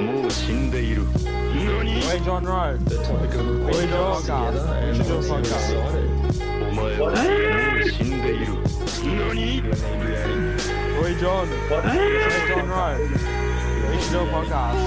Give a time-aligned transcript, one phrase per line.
[0.00, 2.78] もう死んでいる何 Wait, John Rowe.
[2.84, 4.52] The topic of the We do a podcast podcast.
[4.52, 5.66] together We and should do a honestly, I'm podcast.
[5.70, 6.08] excited.
[6.70, 7.14] お前はも
[7.84, 8.46] う死んでいる
[9.04, 9.62] 何
[11.02, 11.48] Wait, John.
[11.48, 11.86] Wait,
[12.48, 12.98] John Rowe.
[13.90, 14.78] We should do a podcast.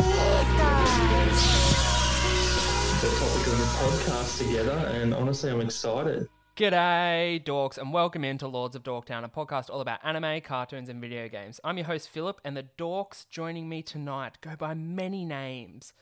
[3.02, 6.28] The topic of the podcast together and honestly, I'm excited.
[6.59, 11.01] G'day, dorks, and welcome into Lords of Dorktown, a podcast all about anime, cartoons, and
[11.01, 11.61] video games.
[11.63, 15.93] I'm your host, Philip, and the dorks joining me tonight go by many names.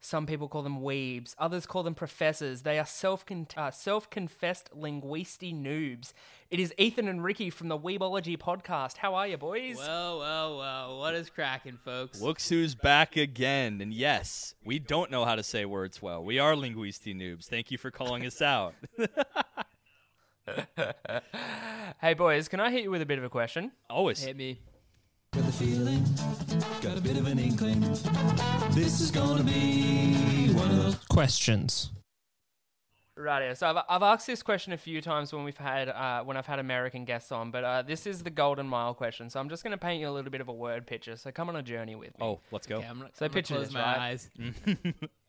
[0.00, 2.62] Some people call them weebs, others call them professors.
[2.62, 3.24] They are self
[3.56, 6.12] uh, self confessed linguisty noobs.
[6.48, 8.98] It is Ethan and Ricky from the Weebology podcast.
[8.98, 9.78] How are you, boys?
[9.78, 10.98] Well, well, well.
[11.00, 12.20] What is cracking, folks?
[12.20, 13.80] Looks who's back again.
[13.80, 16.22] And yes, we don't know how to say words well.
[16.22, 17.46] We are linguisti noobs.
[17.46, 18.74] Thank you for calling us out.
[22.00, 23.72] hey, boys, can I hit you with a bit of a question?
[23.88, 24.22] Always.
[24.22, 24.60] Hit me.
[25.32, 26.04] Got the feeling,
[26.80, 27.80] got a bit of an inkling.
[28.70, 31.90] This is gonna be one of those questions.
[33.16, 36.36] Right, so I've, I've asked this question a few times when we've had uh, when
[36.36, 39.30] I've had American guests on, but uh, this is the golden mile question.
[39.30, 41.16] So I'm just going to paint you a little bit of a word picture.
[41.16, 42.24] So come on a journey with me.
[42.26, 42.78] Oh, let's go.
[42.78, 43.98] Okay, I'm gonna, So I'm picture close this, my right?
[43.98, 44.30] eyes.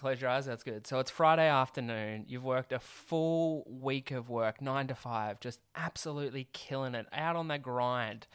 [0.00, 0.46] Close your eyes.
[0.46, 0.86] That's good.
[0.86, 2.24] So it's Friday afternoon.
[2.26, 7.36] You've worked a full week of work, nine to five, just absolutely killing it, out
[7.36, 8.26] on that grind.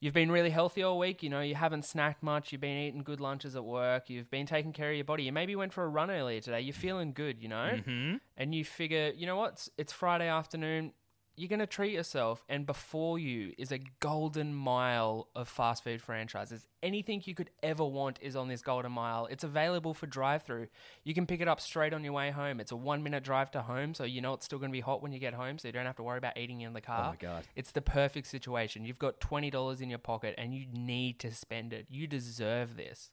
[0.00, 1.22] You've been really healthy all week.
[1.22, 2.50] You know, you haven't snacked much.
[2.50, 4.10] You've been eating good lunches at work.
[4.10, 5.22] You've been taking care of your body.
[5.22, 6.60] You maybe went for a run earlier today.
[6.60, 7.78] You're feeling good, you know?
[7.84, 10.92] hmm and you figure, you know what, it's Friday afternoon,
[11.36, 16.02] you're going to treat yourself, and before you is a golden mile of fast food
[16.02, 16.68] franchises.
[16.82, 19.26] Anything you could ever want is on this golden mile.
[19.30, 20.68] It's available for drive through.
[21.04, 22.60] You can pick it up straight on your way home.
[22.60, 24.80] It's a one minute drive to home, so you know it's still going to be
[24.80, 26.80] hot when you get home, so you don't have to worry about eating in the
[26.80, 27.06] car.
[27.06, 27.44] Oh my God.
[27.56, 28.84] It's the perfect situation.
[28.84, 31.86] You've got $20 in your pocket, and you need to spend it.
[31.88, 33.10] You deserve this.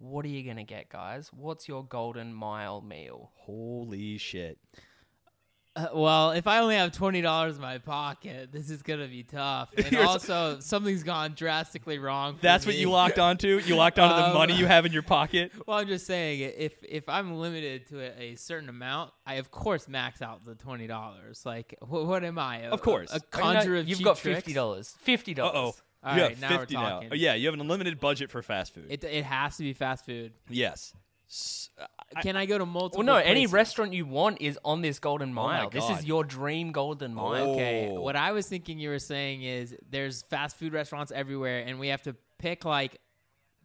[0.00, 1.30] What are you going to get, guys?
[1.32, 3.32] What's your golden mile meal?
[3.34, 4.58] Holy shit.
[5.76, 9.22] Uh, well, if I only have twenty dollars in my pocket, this is gonna be
[9.22, 9.70] tough.
[9.76, 12.34] And also, something's gone drastically wrong.
[12.34, 13.60] for That's what you locked onto?
[13.64, 15.52] You locked onto the Um, money you have in your pocket?
[15.66, 19.50] Well, I'm just saying, if if I'm limited to a, a certain amount, I of
[19.50, 21.42] course max out the twenty dollars.
[21.46, 22.62] Like, wh- what am I?
[22.62, 23.12] A, Of course.
[23.12, 24.96] a, a you know, conjurer of You've cheap got fifty dollars.
[25.00, 25.74] Fifty Uh dollars.
[25.76, 25.82] oh.
[26.04, 27.00] All You right, have now we're 50 now.
[27.10, 28.86] Oh, yeah, you have an unlimited budget for fast food.
[28.88, 30.32] It it has to be fast food.
[30.48, 30.92] yes.
[31.30, 31.68] S-
[32.16, 33.04] I- Can I go to multiple?
[33.04, 33.22] Well, no.
[33.22, 33.52] Any places?
[33.52, 35.70] restaurant you want is on this golden Oh mile.
[35.70, 37.50] this is your dream golden mile.
[37.50, 37.54] Oh.
[37.54, 41.78] Okay, what I was thinking you were saying is there's fast food restaurants everywhere, and
[41.78, 42.98] we have to pick like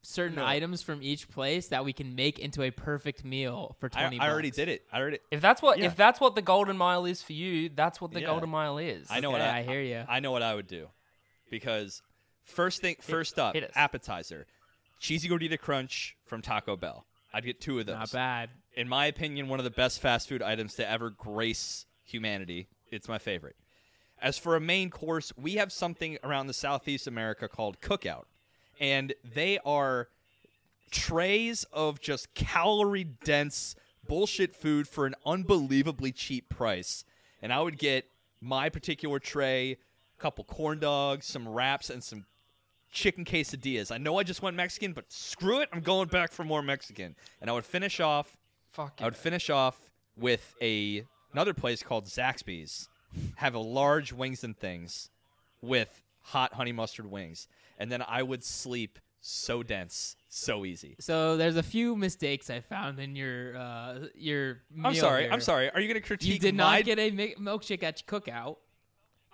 [0.01, 0.46] certain No.
[0.46, 4.19] items from each place that we can make into a perfect meal for I, twenty.
[4.19, 4.84] I already did it.
[4.91, 5.19] I already.
[5.31, 5.85] If that's what Yeah.
[5.85, 8.28] if that's what the golden mile is for you, that's what the Yeah.
[8.28, 9.07] golden mile is.
[9.09, 10.03] I know what I, I hear ya.
[10.09, 10.90] I know what I would do,
[11.50, 12.01] because
[12.44, 14.47] first thing, first up, hit appetizer,
[15.00, 17.06] cheesy gordita crunch from Taco Bell.
[17.33, 17.95] I'd get two of those.
[17.95, 18.49] Not bad.
[18.75, 22.67] In my opinion, one of the best fast food items to ever grace humanity.
[22.91, 23.55] It's my favorite.
[24.21, 28.25] As for a main course, we have something around the Southeast America called cookout,
[28.79, 30.07] and they are
[30.91, 33.75] trays of just calorie dense
[34.07, 37.03] bullshit food for an unbelievably cheap price.
[37.41, 38.05] And I would get
[38.39, 42.25] my particular tray, a couple corn dogs, some wraps, and some
[42.93, 43.91] chicken quesadillas.
[43.91, 47.15] I know I just went Mexican, but screw it, I'm going back for more Mexican.
[47.41, 48.37] And I would finish off
[48.71, 52.89] Fuck I would finish off with a another place called Zaxby's.
[53.35, 55.11] Have a large wings and things
[55.61, 60.95] with hot honey mustard wings, and then I would sleep so dense, so easy.
[60.99, 64.61] So there's a few mistakes I found in your uh, your.
[64.83, 65.23] I'm sorry.
[65.23, 65.31] here.
[65.31, 65.69] I'm sorry.
[65.69, 66.33] Are you going to critique?
[66.33, 68.57] You did my- not get a mi- milkshake at cookout.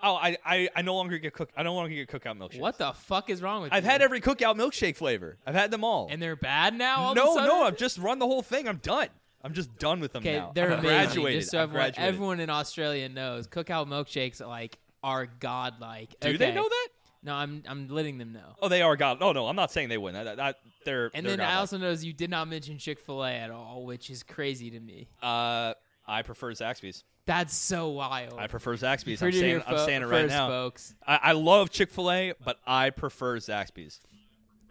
[0.01, 1.49] Oh, I, I, I no longer get cook.
[1.57, 2.59] I no longer get cookout milkshakes.
[2.59, 3.89] What the fuck is wrong with I've you?
[3.89, 5.37] had every cookout milkshake flavor.
[5.45, 6.07] I've had them all.
[6.09, 6.97] and they're bad now.
[7.01, 7.49] All no, of a sudden?
[7.49, 8.67] no, I've just run the whole thing.
[8.67, 9.07] I'm done.
[9.43, 10.51] I'm just done with them Okay, now.
[10.53, 11.05] they're I've amazing.
[11.05, 11.41] graduated.
[11.41, 12.13] Just so I've everyone, graduated.
[12.15, 16.09] everyone in Australia knows, cookout milkshakes like are godlike.
[16.19, 16.55] Do they Okay.
[16.55, 16.87] know that?
[17.21, 18.55] No, I'm I'm letting them know.
[18.61, 19.17] Oh, they are god.
[19.21, 20.23] Oh no, I'm not saying they wouldn't.
[20.23, 21.59] That, that, they're And they're then I godlike.
[21.59, 24.79] also noticed you did not mention Chick Fil A at all, which is crazy to
[24.79, 25.07] me.
[25.21, 25.73] Uh,
[26.07, 27.03] I prefer Zaxby's.
[27.29, 28.39] That's so wild.
[28.39, 29.21] I prefer Zaxby's.
[29.21, 30.47] I'm saying, here I'm saying it right first, now.
[30.47, 30.95] folks.
[31.05, 33.99] I, I love Chick Fil A, but I prefer Zaxby's.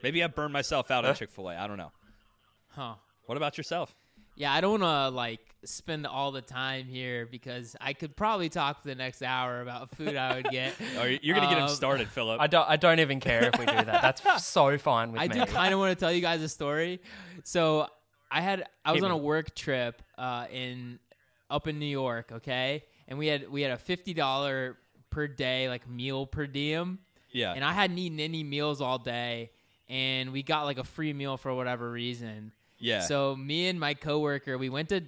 [0.02, 1.56] Maybe I burned myself out at Chick Fil A.
[1.56, 1.92] I don't know.
[2.70, 2.94] Huh?
[3.26, 3.94] What about yourself?
[4.34, 8.48] Yeah, I don't want to like spend all the time here because I could probably
[8.48, 10.74] talk for the next hour about food I would get.
[10.98, 12.40] Oh, you're you're gonna get him Um, started, Philip.
[12.40, 12.68] I don't.
[12.68, 14.02] I don't even care if we do that.
[14.24, 15.34] That's so fine with I me.
[15.34, 17.00] do kind of want to tell you guys a story.
[17.44, 17.86] So
[18.32, 20.98] I had I was Hit on a work trip uh, in
[21.50, 24.76] up in New York, okay, and we had we had a fifty dollar
[25.10, 26.98] per day like meal per diem,
[27.30, 27.52] yeah.
[27.54, 29.50] and I hadn't eaten any meals all day,
[29.88, 32.52] and we got like a free meal for whatever reason.
[32.78, 33.00] Yeah.
[33.00, 35.02] So me and my coworker, we went to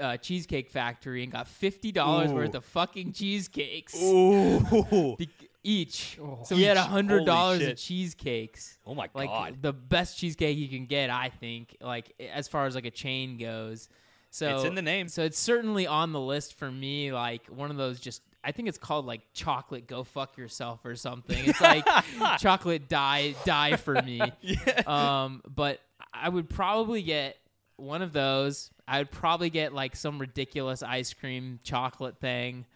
[0.00, 5.16] uh, Cheesecake Factory and got fifty dollars worth of fucking cheesecakes Ooh.
[5.16, 5.28] Be-
[5.66, 6.18] each.
[6.44, 8.78] so we had a hundred dollars of cheesecakes.
[8.86, 9.62] Oh my Like god.
[9.62, 11.76] the best cheesecake you can get, I think.
[11.80, 13.88] Like as far as like a chain goes.
[14.34, 15.06] So It's in the name.
[15.06, 17.12] So it's certainly on the list for me.
[17.12, 18.20] Like one of those just.
[18.42, 21.38] I think it's called like chocolate go fuck yourself or something.
[21.46, 21.86] It's like
[22.40, 24.20] chocolate die die for me.
[24.88, 25.78] Um, but
[26.12, 27.36] I would probably get
[27.76, 28.70] one of those.
[28.88, 32.66] I would probably get like some ridiculous ice cream chocolate thing,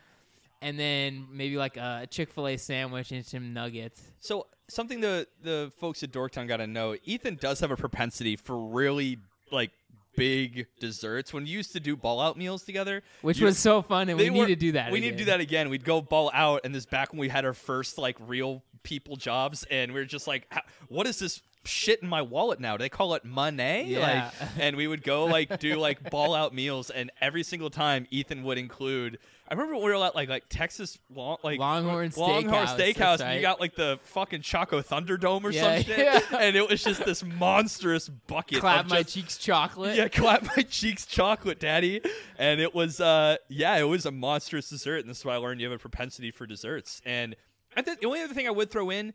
[0.62, 4.00] and then maybe like a Chick Fil A sandwich and some nuggets.
[4.20, 8.36] So something the the folks at Dorktown got to know: Ethan does have a propensity
[8.36, 9.18] for really
[9.50, 9.72] like
[10.16, 11.32] big desserts.
[11.32, 14.18] When we used to do ball out meals together, Which you- was so fun, and
[14.18, 14.90] we need were- to do that.
[14.92, 15.38] We need to do again.
[15.38, 15.70] that again.
[15.70, 19.16] We'd go ball out, and this back when we had our first like real people
[19.16, 20.52] jobs, and we were just like,
[20.88, 22.76] "What is this?" Shit in my wallet now.
[22.78, 23.84] Do they call it money.
[23.88, 24.30] Yeah.
[24.40, 28.06] Like, and we would go like do like ball out meals, and every single time
[28.10, 29.18] Ethan would include.
[29.50, 32.94] I remember when we were at like like Texas long, like Longhorn Longhorn Steakhouse, Steakhouse,
[32.96, 36.38] that's and you got like the fucking Choco Thunderdome or Yeah, some shit, yeah.
[36.38, 38.60] and it was just this monstrous bucket.
[38.60, 39.96] clap my just, cheeks chocolate.
[39.96, 42.02] yeah, clap my cheeks chocolate, daddy.
[42.38, 45.38] And it was uh yeah, it was a monstrous dessert, and this is why I
[45.38, 47.00] learned you have a propensity for desserts.
[47.06, 47.34] And
[47.76, 49.14] I think the only other thing I would throw in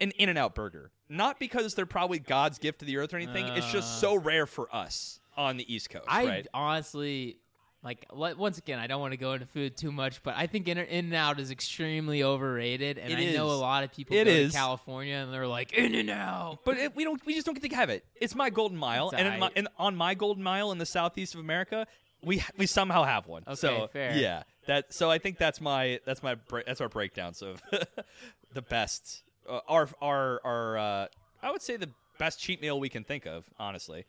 [0.00, 0.92] an In and Out burger.
[1.08, 3.46] Not because they're probably God's gift to the earth or anything.
[3.48, 6.46] it's just so rare for us on the East Coast, I right?
[6.54, 7.38] honestly
[7.84, 10.66] like once again I don't want to go into food too much, but I think
[10.68, 14.24] In and Out is extremely overrated, and It I know a lot of people It
[14.24, 14.52] go is.
[14.52, 16.60] to California and they're like In and Out.
[16.64, 17.24] But it, we don't.
[17.26, 18.04] We just don't get to have it.
[18.16, 19.52] It's my golden mile, It's and, in my, aight.
[19.56, 21.86] and on my golden mile in the southeast of America,
[22.22, 23.42] we we somehow have one.
[23.46, 24.16] Okay, so fair.
[24.16, 24.92] yeah, that.
[24.94, 26.36] So I think that's my that's my
[26.66, 27.60] that's our breakdowns of
[28.54, 29.22] the best.
[29.48, 30.78] Uh, our our our.
[30.78, 31.06] Uh,
[31.42, 34.06] I would say the best cheat meal we can think of, honestly.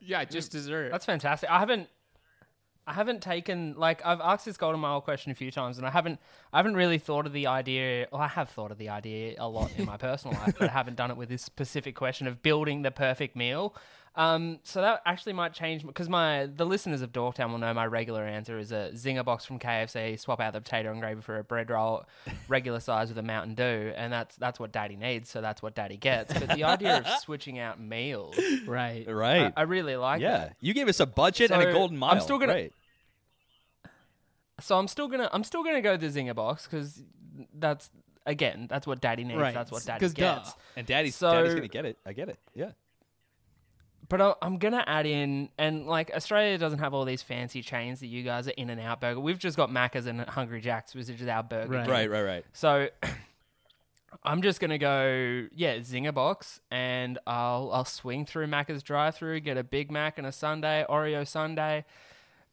[0.00, 0.90] Yeah, just dessert.
[0.92, 1.48] That's fantastic.
[1.48, 1.88] I haven't
[2.86, 5.90] I haven't taken like I've asked this golden mile question a few times and I
[5.90, 6.20] haven't
[6.52, 9.48] I haven't really thought of the idea well I have thought of the idea a
[9.48, 12.42] lot in my personal life, but I haven't done it with this specific question of
[12.42, 13.74] building the perfect meal.
[14.16, 17.84] Um, so that actually might change because my the listeners of Dorktown will know my
[17.86, 20.16] regular answer is a zinger box from KFC.
[20.20, 22.04] Swap out the potato and gravy for a bread roll,
[22.48, 25.28] regular size with a Mountain Dew, and that's that's what Daddy needs.
[25.30, 26.32] So that's what Daddy gets.
[26.32, 28.38] But the idea of switching out meals,
[28.68, 29.04] right.
[29.08, 29.52] Right.
[29.56, 30.20] I, I really like.
[30.20, 30.38] yeah.
[30.38, 30.56] that.
[30.60, 32.12] You gave us a budget and a golden mile.
[32.12, 32.72] I'm still gonna- Right.
[34.60, 37.02] So I'm still gonna I'm still gonna go with the zinger box because
[37.52, 37.90] that's
[38.24, 39.40] again that's what Daddy needs.
[39.40, 40.36] Right, That's what Daddy 'cause duh.
[40.36, 40.54] gets.
[40.76, 41.98] And Daddy's So- Daddy's gonna get it.
[42.06, 42.38] I get it.
[42.54, 42.70] Yeah.
[44.08, 48.00] But I- I'm gonna add in and like Australia doesn't have all these fancy chains
[48.00, 49.20] that you guys are In and Out Burger.
[49.20, 51.68] We've just got Macca's and Hungry Jack's, which is our burger.
[51.70, 51.88] Right.
[51.88, 52.10] Right.
[52.10, 52.22] Right.
[52.22, 52.44] Right.
[52.52, 52.88] So
[54.22, 59.56] I'm just gonna go yeah zinger box and I'll I'll swing through Macca's drive-through, get
[59.56, 61.84] a Big Mac and a sundae Oreo sundae.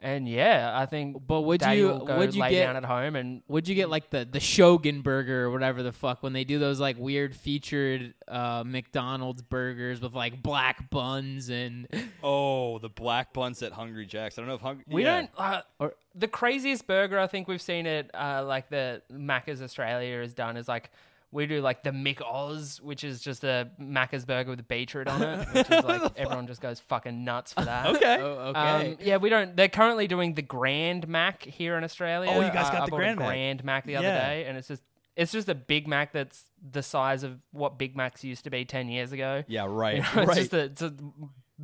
[0.03, 2.75] And yeah, I think But would Daddy you- will go would you lay get- down
[2.75, 6.23] at home and Would you get like the the Shogun burger or whatever the fuck
[6.23, 11.87] when they do those like weird featured uh, McDonald's burgers with like black buns and
[12.23, 14.39] Oh, the black buns at Hungry Jack's.
[14.39, 14.85] I don't know if Hungry.
[14.87, 15.15] We yeah.
[15.21, 15.29] don't.
[15.37, 20.17] Uh, Or- the craziest burger I think we've seen it, uh, like the Macca's Australia
[20.19, 20.89] has done, is like
[21.31, 25.21] we do like the McOz, which is just a Macca's burger with a beetroot on
[25.21, 27.87] it, which is like everyone just goes fucking nuts for that.
[27.95, 28.17] Okay.
[28.19, 28.91] oh, okay.
[28.91, 29.55] Um, yeah, we don't.
[29.55, 32.29] They're currently doing the Grand Mac here in Australia.
[32.31, 33.27] Oh, you guys Uh, got I the Grand Mac.
[33.27, 34.27] Grand Mac the other Yeah.
[34.29, 34.83] day, and it's just
[35.15, 38.65] it's just a Big Mac that's the size of what Big Macs used to be
[38.65, 39.43] ten years ago.
[39.47, 39.65] Yeah.
[39.69, 39.95] Right.
[39.97, 40.37] You know, it's right.
[40.37, 40.93] just a, it's a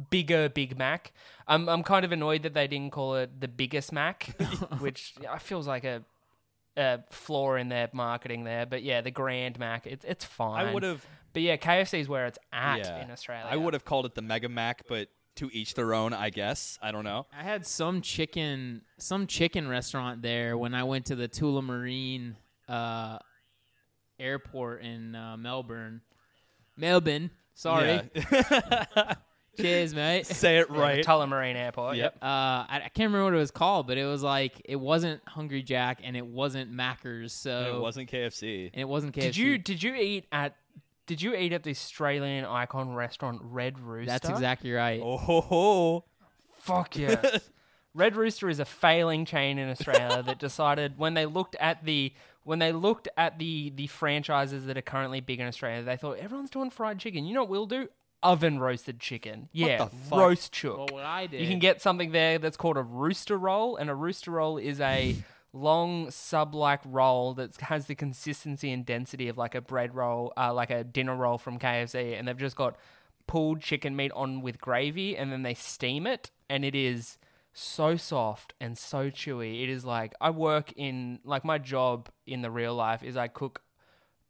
[0.09, 1.12] bigger Big Mac.
[1.47, 4.36] I'm I'm kind of annoyed that they didn't call it the biggest Mac,
[4.79, 6.03] which I feels like a,
[6.77, 8.65] a flaw in their marketing there.
[8.65, 10.65] But yeah, the Grand Mac, it's it's fine.
[10.67, 11.05] I would have.
[11.34, 13.03] but yeah, KFC is where it's at Yeah.
[13.03, 13.48] in Australia.
[13.50, 16.79] I would have called it the Mega Mac, but to each their own, I guess.
[16.81, 17.27] I don't know.
[17.38, 22.36] I had some chicken some chicken restaurant there when I went to the Tullamarine
[22.67, 23.19] uh,
[24.19, 26.01] airport in uh, Melbourne.
[26.75, 27.31] Melbourne.
[27.53, 28.01] Sorry.
[28.15, 29.13] Yeah.
[29.59, 30.25] Cheers, mate.
[30.27, 31.05] Say it Yeah, right.
[31.05, 31.97] Tullamarine Airport.
[31.97, 32.17] Yep.
[32.21, 35.21] Uh, I, I can't remember what it was called, but it was like it wasn't
[35.27, 37.33] Hungry Jack and it wasn't Macca's.
[37.33, 38.69] so And it wasn't KFC.
[38.73, 39.21] and it wasn't KFC.
[39.21, 40.55] Did you did you eat at
[41.05, 44.11] did you eat at the Australian icon restaurant Red Rooster?
[44.11, 45.01] That's exactly right.
[45.03, 46.05] Oh ho ho!
[46.59, 47.49] Fuck yes.
[47.93, 52.13] Red Rooster is a failing chain in Australia that decided when they looked at the
[52.43, 56.17] when they looked at the the franchises that are currently big in Australia, they thought
[56.17, 57.25] everyone's doing fried chicken.
[57.25, 57.87] You know what we'll do?
[58.24, 59.50] Oven roasted chicken.
[59.51, 60.19] Yeah, the fuck?
[60.19, 60.77] roast chook.
[60.77, 63.89] Well, what I did, You can get something there that's called a rooster roll, and
[63.89, 65.15] a rooster roll is a
[65.53, 70.53] long sub-like roll that has the consistency and density of like a bread roll, uh,
[70.53, 72.75] like a dinner roll from KFC, and they've just got
[73.27, 77.17] pulled chicken meat on with gravy, and then they steam it, and it is
[77.53, 79.63] so soft and so chewy.
[79.63, 83.27] It is like I work in like my job in the real life is I
[83.27, 83.62] cook.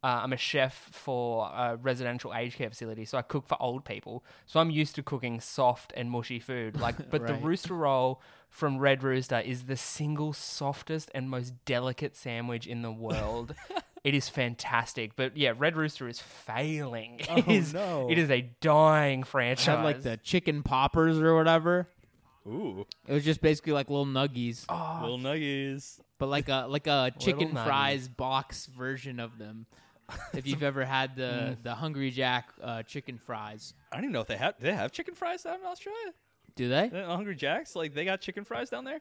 [0.08, 3.84] Uh, I'm a chef for a residential aged care facility, so I cook for old
[3.84, 4.24] people.
[4.46, 6.80] So I'm used to cooking soft and mushy food.
[6.88, 12.16] Like, but the rooster roll from Red Rooster is the single softest and most delicate
[12.16, 13.54] sandwich in the world.
[14.06, 17.20] it is fantastic, but yeah, Red Rooster is failing.
[17.30, 18.08] Oh, is- no.
[18.10, 19.66] It is a dying franchise.
[19.66, 21.90] Had like the chicken poppers or whatever.
[22.48, 26.00] Ooh, It was just basically like little nuggies, Oh, little nuggies.
[26.18, 29.66] but like a like a chicken fries box version of them.
[30.34, 34.22] If you've ever had the the Hungry Jack uh, chicken fries, I don't even know
[34.22, 34.58] if they have.
[34.58, 36.14] Do they have chicken fries down in Australia?
[36.56, 36.90] do they?
[36.90, 39.00] Uh, Hungry Jacks, like they got chicken fries down there.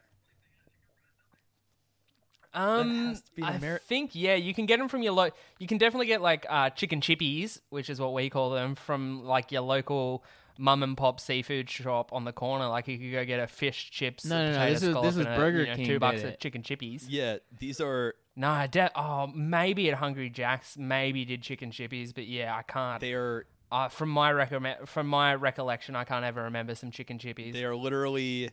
[2.53, 5.13] Um, has to be an I Ameri- think yeah, you can get them from your
[5.13, 8.75] lo- You can definitely get like uh, chicken chippies, which is what we call them,
[8.75, 10.23] from like your local
[10.57, 12.67] mum and pop seafood shop on the corner.
[12.67, 14.25] Like you could go get a fish chips.
[14.25, 15.75] No, a no, no, potato this is- scallop, this is and a, Burger you know,
[15.75, 16.39] King Two bucks did of it.
[16.39, 17.05] chicken chippies.
[17.07, 22.13] Yeah, these are No, I de- oh maybe at Hungry Jack's maybe did chicken chippies,
[22.13, 23.01] but yeah, I can't.
[23.01, 27.17] they are uh, from my recommend from my recollection, I can't ever remember some chicken
[27.17, 27.53] chippies.
[27.53, 28.51] they are literally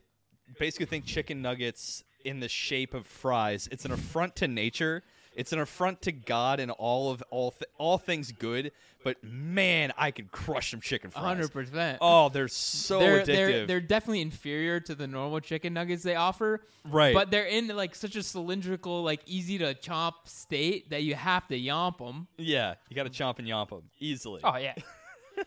[0.59, 3.69] basically think chicken nuggets in the shape of fries.
[3.71, 5.05] It's an affront to nature.
[5.35, 8.73] It's an affront to God and all of all th- all things good.
[9.03, 11.25] But man, I could crush some chicken fries.
[11.25, 11.99] hundred percent.
[12.01, 13.27] Oh, they're so they're, addictive.
[13.27, 16.63] they're they're definitely inferior to the normal chicken nuggets they offer.
[16.85, 17.13] Right.
[17.15, 21.47] But they're in like such a cylindrical, like easy to chomp state that you have
[21.49, 22.29] to yomp them.
[22.39, 24.41] yeah, you got to chomp and yomp them easily.
[24.43, 24.75] Oh yeah.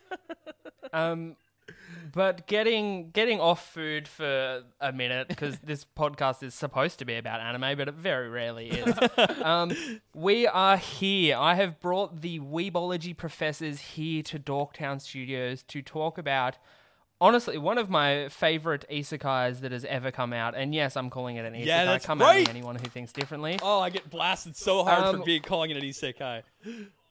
[0.92, 1.34] um,
[2.12, 7.16] but getting getting off food for a minute because this podcast is supposed to be
[7.16, 8.94] about anime, but it very rarely is.
[9.42, 9.72] um,
[10.14, 11.36] we are here.
[11.36, 16.58] I have brought the Weebology professors here to Dorktown Studios to talk about.
[17.20, 21.34] Honestly, one of my favorite isekais that has ever come out, and yes, I'm calling
[21.34, 21.66] it an isekai.
[21.66, 23.58] Yeah, that's come at me, anyone who thinks differently.
[23.60, 26.42] Oh, I get blasted so hard Um, for being calling it an isekai.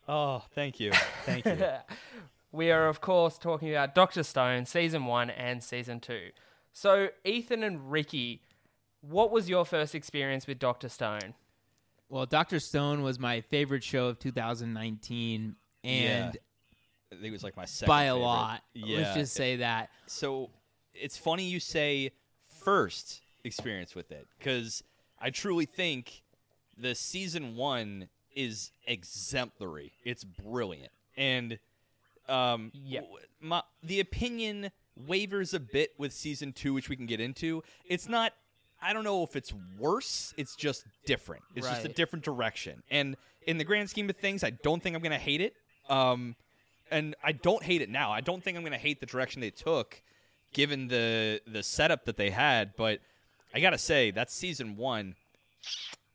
[0.07, 0.93] Oh, thank you,
[1.25, 1.57] thank you.
[2.51, 6.29] we are, of course, talking about Doctor Stone, season one and season two.
[6.71, 8.41] So, Ethan and Ricky,
[9.01, 11.33] what was your first experience with Doctor Stone?
[12.09, 16.37] Well, Doctor Stone was my favorite show of 2019, and
[17.11, 18.25] I think it was like my second by a favorite.
[18.25, 18.63] lot.
[18.73, 18.97] Yeah.
[18.97, 19.89] Let's just say that.
[20.05, 20.49] so
[20.93, 22.11] it's funny you say
[22.63, 24.83] first experience with it because
[25.19, 26.23] I truly think
[26.77, 29.93] the season one is exemplary.
[30.03, 31.59] It's brilliant, and
[32.29, 33.03] um, Yep.
[33.03, 37.63] w- my the opinion wavers a bit with season two, which we can get into.
[37.85, 38.33] It's not.
[38.81, 40.33] I don't know if it's worse.
[40.37, 41.43] It's just different.
[41.55, 42.83] It's just a different direction.
[42.91, 43.15] And
[43.47, 45.55] in the grand scheme of things, I don't think I'm gonna hate it.
[45.89, 46.35] Um,
[46.91, 48.11] and I don't hate it now.
[48.11, 50.01] I don't think I'm gonna hate the direction they took,
[50.53, 52.75] given the the setup that they had.
[52.75, 52.99] But
[53.53, 55.15] I gotta say, that's season one.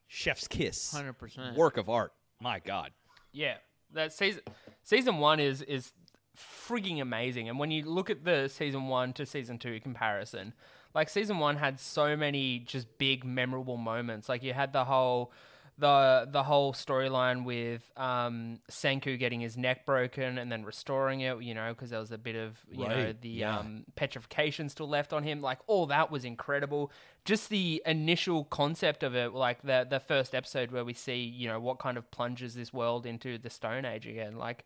[0.08, 1.54] Chef's kiss, 100%.
[1.56, 2.12] work of art.
[2.40, 2.90] My God.
[3.32, 3.56] Yeah,
[3.92, 4.42] that season
[4.84, 5.92] season one is is
[6.36, 7.48] frigging amazing.
[7.48, 10.54] And when you look at the season one to season two comparison,
[10.94, 14.28] like season one had so many just big memorable moments.
[14.28, 15.32] Like you had the whole
[15.78, 21.42] the the whole storyline with um, Senku getting his neck broken and then restoring it.
[21.42, 23.58] You know, because there was a bit of you know the yeah.
[23.58, 25.40] um, petrification still left on him.
[25.40, 26.92] Like all that was incredible.
[27.24, 31.48] Just the initial concept of it, like the the first episode where we see you
[31.48, 34.36] know what kind of plunges this world into the Stone Age again.
[34.36, 34.64] Like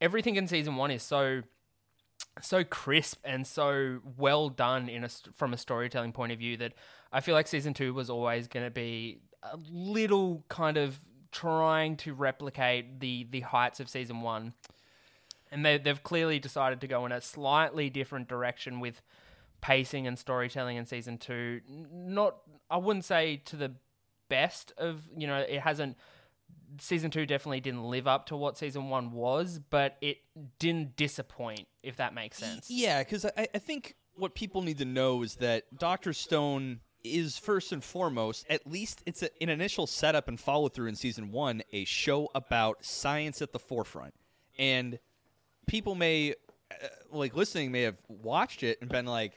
[0.00, 1.42] everything in season one is so
[2.40, 6.72] so crisp and so well done in a from a storytelling point of view that
[7.12, 10.98] I feel like season two was always going to be a little kind of
[11.30, 14.54] trying to replicate the the heights of season one
[15.54, 19.02] and they, they've clearly decided to go in a slightly different direction with
[19.60, 21.60] pacing and storytelling in season two.
[21.68, 23.72] Not, I wouldn't say to the
[24.28, 25.96] best of, you know, it hasn't.
[26.78, 30.18] Season two definitely didn't live up to what season one was, but it
[30.58, 32.70] didn't disappoint, if that makes sense.
[32.70, 37.36] Yeah, because I, I think what people need to know is that Doctor Stone is
[37.36, 41.30] first and foremost, at least it's a, an initial setup and follow through in season
[41.30, 44.14] one, a show about science at the forefront,
[44.58, 44.98] and
[45.66, 46.34] people may,
[46.70, 49.34] uh, like listening, may have watched it and been like,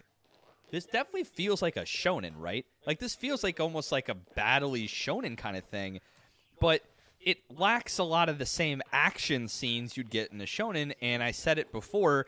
[0.71, 2.65] "This definitely feels like a shonen, right?
[2.85, 5.99] Like this feels like almost like a battley shonen kind of thing."
[6.59, 6.81] but
[7.27, 10.93] it lacks a lot of the same action scenes you'd get in a shonen.
[11.01, 12.25] And I said it before,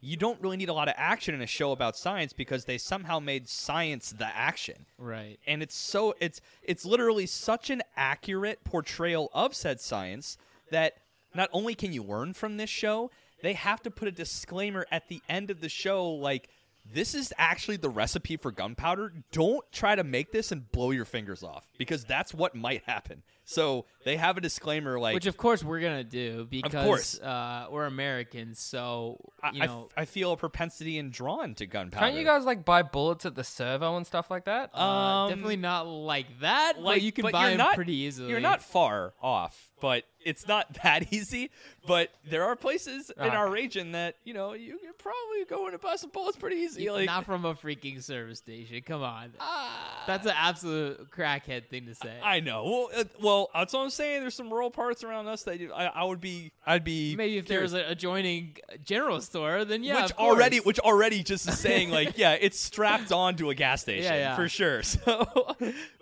[0.00, 2.78] you don't really need a lot of action in a show about science because they
[2.78, 5.38] somehow made science the action Right.
[5.48, 10.38] and it's so it's it's literally such an accurate portrayal of said science
[10.70, 10.92] that
[11.34, 13.10] not only can you learn from this show
[13.42, 16.50] they have to put a disclaimer at the end of the show like
[16.84, 21.04] this is actually the recipe for gunpowder don't try to make this and blow your
[21.06, 25.36] fingers off because that's what might happen so they have a disclaimer like Which of
[25.36, 27.18] course we're gonna do because course.
[27.20, 29.18] Uh, we're Americans, so
[29.54, 29.88] you I- know.
[29.96, 33.34] I feel a propensity and drawn to gunpowder Can't you guys like buy bullets at
[33.34, 34.70] the servo and stuff like that?
[34.74, 36.74] uh, um, definitely not like that.
[36.80, 38.28] like but you can but buy them not, pretty easily.
[38.30, 41.50] You're not far off, but it's not that easy.
[41.86, 43.36] But there are places in Ah.
[43.36, 46.56] our region that you know you can probably go in and buy some bullets pretty
[46.56, 46.90] easy.
[46.90, 48.80] Like, not from a freaking service station.
[48.84, 49.32] Come on,
[50.06, 52.18] that's an absolute crackhead thing to say.
[52.22, 52.64] I know.
[52.64, 54.20] Well, uh, well, that's what I'm saying.
[54.20, 57.38] There's some rural parts around us that you, I, I would be, I'd be Maybe
[57.38, 61.58] if there was an adjoining general store, then yeah, which already, which already just is
[61.58, 64.36] saying like, yeah, it's strapped onto a gas station Yeah, yeah.
[64.36, 64.82] for sure.
[65.06, 65.26] So,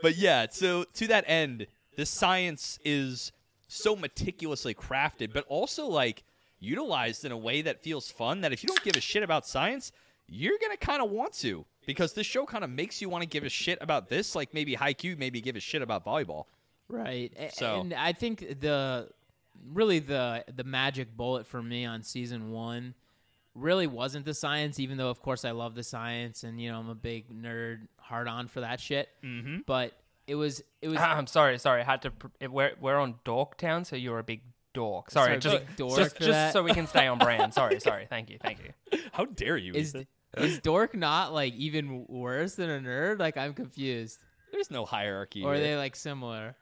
[0.03, 3.33] but yeah, so to that end, the science is
[3.69, 6.23] so meticulously crafted, but also like
[6.61, 8.41] utilized in a way that feels fun.
[8.43, 9.93] That if you don't give a shit about science,
[10.27, 13.29] you're gonna kind of want to because this show kind of makes you want to
[13.29, 14.35] give a shit about this.
[14.35, 16.45] Like maybe Haikyuu, maybe give a shit about volleyball.
[16.89, 17.33] Right.
[17.55, 19.09] So- and I think the
[19.73, 22.95] really the the magic bullet for me on season 1
[23.55, 26.79] really wasn't the science even though of course I love the science and you know
[26.81, 29.09] I'm a big nerd hard on for that shit.
[29.23, 29.59] Mm-hmm.
[29.67, 29.93] But
[30.27, 31.83] it was it was I'm sorry, sorry.
[31.83, 32.11] I had to.
[32.11, 34.41] Pr- we're we're on Dorktown, so you're a big
[34.73, 35.11] dork.
[35.11, 37.55] Sorry, Sorry, just dork just, for just so we can stay on brand.
[37.61, 38.07] Sorry, sorry.
[38.09, 38.99] Thank you, thank you.
[39.13, 39.73] How dare you?
[39.75, 39.95] is
[40.37, 43.19] is dork not like even worse than a nerd?
[43.19, 44.19] Like I'm confused.
[44.55, 45.43] There's no hierarchy.
[45.43, 45.65] Or are here.
[45.65, 46.55] they like similar?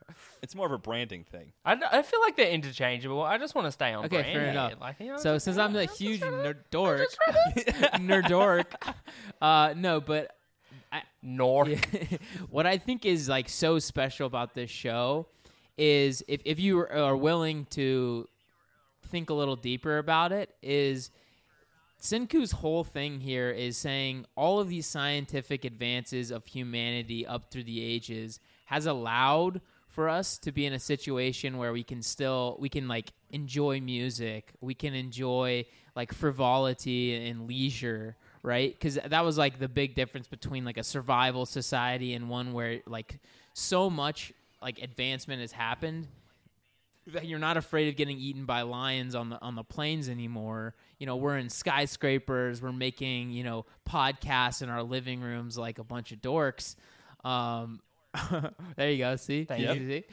[0.42, 1.52] It's more of a branding thing.
[1.64, 3.22] I, d- I feel like they're interchangeable.
[3.22, 4.32] I just want to stay on Okay, brand.
[4.34, 4.72] fair enough.
[4.80, 7.02] Like, you know, So just- since I'm a huge trying to- nerd dork,
[8.00, 8.74] nerd dork,
[9.40, 10.34] uh, no, but
[11.22, 11.66] Nor.
[12.50, 15.26] What I think is like so special about this show
[15.78, 18.26] is if, if you are willing to
[19.08, 21.10] think a little deeper about it is
[22.02, 27.64] Senku's whole thing here is saying all of these scientific advances of humanity up through
[27.64, 32.56] the ages has allowed for us to be in a situation where we can still
[32.58, 34.52] we can like enjoy music.
[34.60, 38.72] We can enjoy like frivolity and leisure right?
[38.72, 42.80] Because that was like the big difference between like a survival society and one where
[42.86, 43.20] like
[43.52, 46.08] so much like advancement has happened
[47.08, 50.74] that you're not afraid of getting eaten by lions on the on the plains anymore.
[50.98, 55.78] You know, we're in skyscrapers, we're making, you know, podcasts in our living rooms like
[55.78, 56.76] a bunch of dorks.
[57.24, 57.80] Um
[58.76, 59.44] there you go, see?
[59.44, 60.04] Thank You see?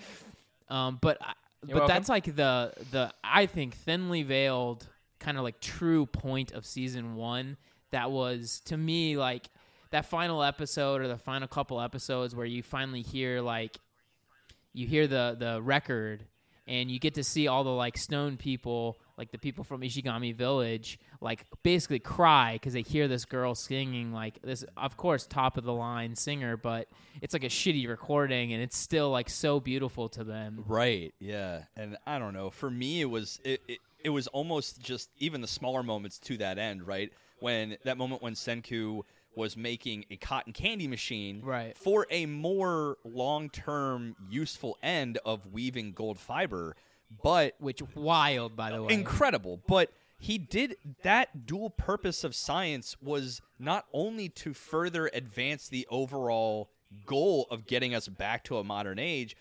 [0.69, 1.87] Um but I- but welcome.
[1.89, 4.87] that's like the the I think thinly veiled
[5.19, 7.57] kind of like true point of season 1
[7.91, 9.49] that was to me like
[9.91, 13.77] that final episode or the final couple episodes where you finally hear like
[14.71, 16.23] you hear the the record
[16.69, 20.33] and you get to see all the like stone people like the people from ishigami
[20.33, 25.57] village like basically cry because they hear this girl singing like this of course top
[25.57, 26.87] of the line singer but
[27.21, 31.13] it's like a shitty recording and it's still like so beautiful to them Right.
[31.19, 31.63] Yeah.
[31.75, 32.51] And I don't know.
[32.51, 36.37] For me, it was it, it, it was almost just even the smaller moments to
[36.37, 36.85] that end.
[36.85, 37.11] Right.
[37.39, 39.01] When that moment when Senku
[39.35, 41.77] was making a cotton candy machine Right.
[41.77, 46.75] for a more long-term useful end of weaving gold fiber
[47.23, 52.97] but which wild by the way incredible but he did that dual purpose of science
[53.01, 56.69] was not only to further advance the overall
[57.05, 59.35] goal of getting us back to a modern age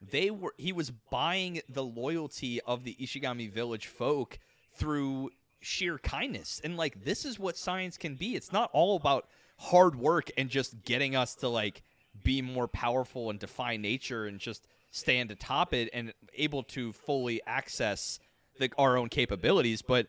[0.00, 4.38] they were he was buying the loyalty of the Ishigami village folk
[4.74, 5.30] through
[5.62, 6.60] sheer kindness.
[6.62, 8.34] And like this is what science can be.
[8.34, 9.26] It's not all about
[9.58, 11.82] hard work and just getting us to like
[12.22, 17.40] be more powerful and defy nature and just stand atop it and able to fully
[17.46, 18.18] access
[18.58, 20.06] the, our own capabilities but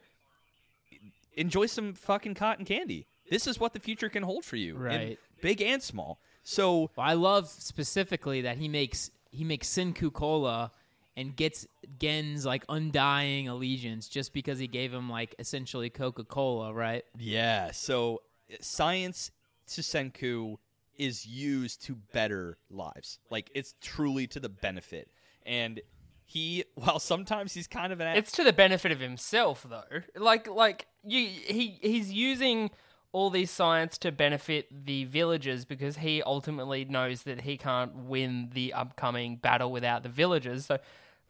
[1.36, 3.06] enjoy some fucking cotton candy.
[3.30, 5.18] This is what the future can hold for you Right.
[5.42, 6.20] big and small.
[6.44, 10.72] So Well, I love specifically that he makes he makes Senku Cola
[11.16, 11.68] and gets
[12.00, 17.04] Gen's like undying allegiance just because he gave him like essentially Coca Cola, right?
[17.18, 18.22] Yeah, so
[18.52, 19.32] uh, science
[19.68, 20.58] to Senku
[20.98, 23.20] is used to better lives.
[23.30, 25.10] Like it's truly to the benefit.
[25.46, 25.82] And
[26.26, 30.02] he while sometimes he's kind of an It's to the benefit of himself, though.
[30.16, 32.72] Like, like you, he he's using
[33.12, 38.50] all these science to benefit the villagers because he ultimately knows that he can't win
[38.54, 40.66] the upcoming battle without the villagers.
[40.66, 40.80] So,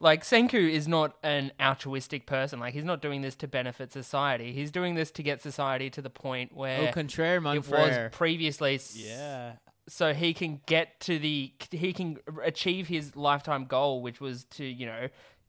[0.03, 2.59] Like Senku is not an altruistic person.
[2.59, 4.51] Like he's not doing this to benefit society.
[4.51, 8.09] He's doing this to get society to the point where Au contraire, mon it was
[8.11, 8.75] previously.
[8.75, 9.53] s- Yeah.
[9.87, 14.65] So he can get to the he can achieve his lifetime goal, which was to
[14.65, 15.07] you know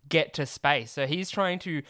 [0.08, 0.90] get to space.
[0.92, 1.82] So he's trying to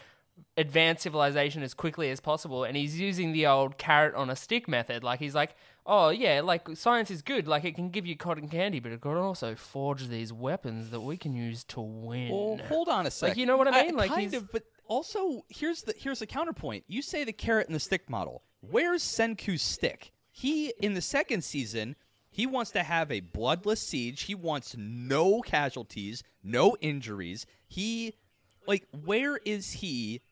[0.56, 4.68] advance civilization as quickly as possible, and he's using the old carrot on a stick
[4.68, 5.04] method.
[5.04, 5.54] Like he's like,
[5.86, 7.46] oh yeah, like science is good.
[7.46, 11.00] Like it can give you cotton candy, but it can also forge these weapons that
[11.00, 12.30] we can use to win.
[12.30, 13.38] Well, hold on a second.
[13.38, 13.96] you know what I mean?
[13.96, 16.84] Like, kind he's- of, but also here's the here's the counterpoint.
[16.86, 18.42] You say the carrot and the stick model.
[18.60, 20.12] Where's Senku's stick?
[20.30, 21.96] He in the second season,
[22.30, 24.22] he wants to have a bloodless siege.
[24.22, 27.46] He wants no casualties, no injuries.
[27.68, 28.14] He
[28.66, 30.22] like where is he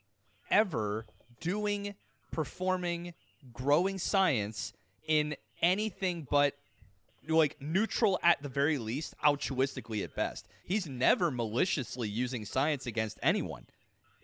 [0.51, 1.07] ever
[1.41, 1.95] doing
[2.31, 3.15] performing
[3.53, 4.73] growing science
[5.07, 6.55] in anything but
[7.29, 10.49] like neutral at the very least, altruistically at best.
[10.65, 13.67] He's never maliciously using science against anyone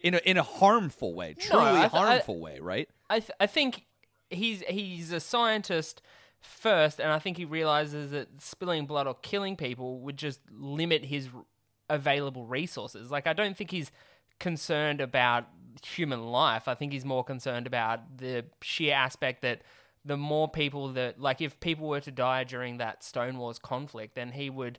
[0.03, 2.89] in a in a harmful way, truly I th- I- harmful way, right?
[3.09, 3.87] I th- I think
[4.31, 6.03] he's he's a scientist
[6.41, 11.05] first, and I think he realizes that spilling blood or killing people would just limit
[11.05, 11.45] his r-
[11.91, 13.11] available resources.
[13.11, 13.91] Like I don't think he's
[14.39, 15.47] concerned about
[15.85, 16.67] human life.
[16.69, 19.63] I think he's more concerned about the sheer aspect that
[20.09, 24.15] the more people that like if people were to die during that Stone Wars conflict,
[24.15, 24.79] then he would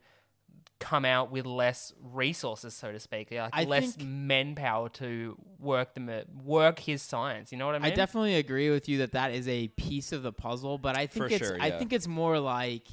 [0.80, 6.10] come out with less resources, so to speak, like I less manpower to work them
[6.44, 7.52] work his science.
[7.52, 7.92] You know what I mean?
[7.92, 11.06] I definitely agree with you that that is a piece of the puzzle, but I
[11.08, 12.88] think For it's sure, I think it's more like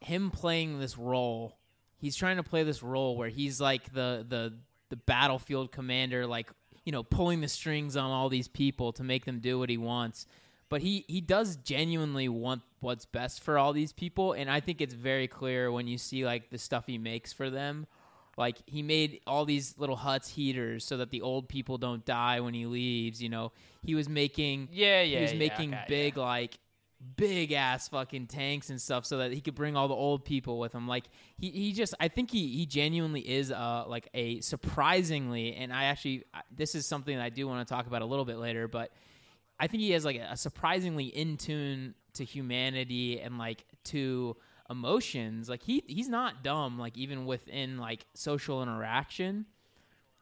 [0.00, 1.56] him playing this role.
[1.98, 4.52] He's trying to play this role where he's like the the
[4.90, 6.48] the battlefield commander, like
[6.84, 9.76] you know, pulling the strings on all these people to make them do what he
[9.76, 10.26] wants.
[10.68, 14.80] But he he does genuinely want what's best for all these people, and I think
[14.80, 17.86] it's very clear when you see like the stuff he makes for them.
[18.36, 22.40] Like he made all these little huts heaters so that the old people don't die
[22.40, 23.22] when he leaves.
[23.22, 23.52] You know,
[23.82, 25.18] he was making Yeah, yeah.
[25.18, 26.22] he was yeah, making okay, big yeah.
[26.22, 26.58] like
[27.16, 30.58] big ass fucking tanks and stuff so that he could bring all the old people
[30.58, 31.04] with him like
[31.38, 35.84] he, he just i think he, he genuinely is uh like a surprisingly and i
[35.84, 38.66] actually this is something that i do want to talk about a little bit later
[38.66, 38.92] but
[39.60, 44.36] i think he has like a, surprisingly in tune to humanity and like to
[44.70, 49.46] emotions like he he's not dumb like even within like social interaction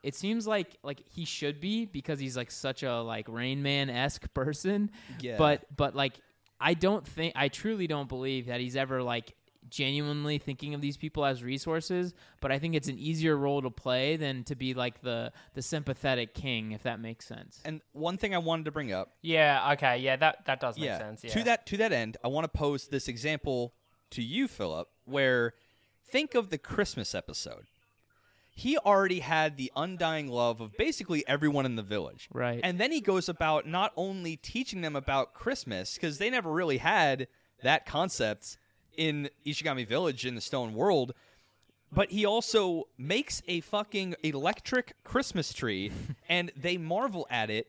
[0.05, 3.89] it seems like like he should be because he's like such a like Rain Man
[3.89, 4.91] esque person.
[5.19, 5.39] Yeah.
[5.39, 6.21] But but like
[6.61, 9.35] I don't think I truly don't believe that he's ever like
[9.69, 12.15] genuinely thinking of these people as resources.
[12.41, 15.63] But I think it's an easier role to play than to be like the the
[15.63, 17.61] sympathetic king, if that makes sense.
[17.65, 20.87] And one thing I wanted to bring up Yeah, okay, yeah, that that does make
[20.87, 21.25] yeah, sense.
[21.25, 21.33] Yeah.
[21.33, 23.75] To that to that end, I want to pose this example
[24.11, 25.55] to you, Philip, where
[26.07, 27.67] think of the Christmas episode.
[28.57, 32.29] He already had the undying love of basically everyone in the village.
[32.33, 32.61] Right.
[32.63, 36.79] And then he goes about not only teaching them about Christmas, because they never really
[36.79, 37.27] had
[37.65, 38.57] that concept
[38.97, 41.15] in Ishigami Village in the Stone World,
[41.93, 45.93] but he also makes a fucking electric Christmas tree
[46.29, 47.69] and they marvel at it.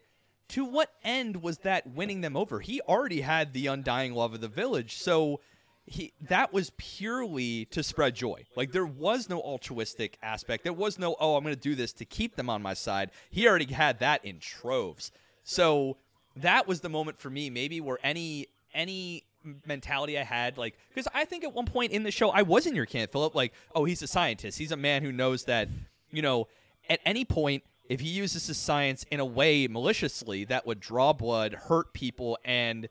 [0.49, 2.59] To what end was that winning them over?
[2.59, 5.39] He already had the undying love of the village, so
[5.87, 8.45] he that was purely to spread joy.
[8.55, 10.63] Like there was no altruistic aspect.
[10.63, 13.11] There was no oh I'm going to do this to keep them on my side.
[13.29, 15.11] He already had that in troves.
[15.43, 15.97] So
[16.35, 19.23] that was the moment for me maybe where any any
[19.65, 22.65] mentality I had like because I think at one point in the show I was
[22.65, 24.57] in your camp Philip like oh he's a scientist.
[24.57, 25.69] He's a man who knows that
[26.11, 26.47] you know
[26.89, 31.13] at any point if he uses his science in a way maliciously that would draw
[31.13, 32.89] blood, hurt people and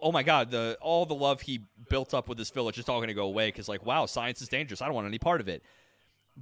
[0.00, 2.98] oh my god, the all the love he built up with this village is all
[2.98, 4.82] going to go away because like wow, science is dangerous.
[4.82, 5.62] I don't want any part of it.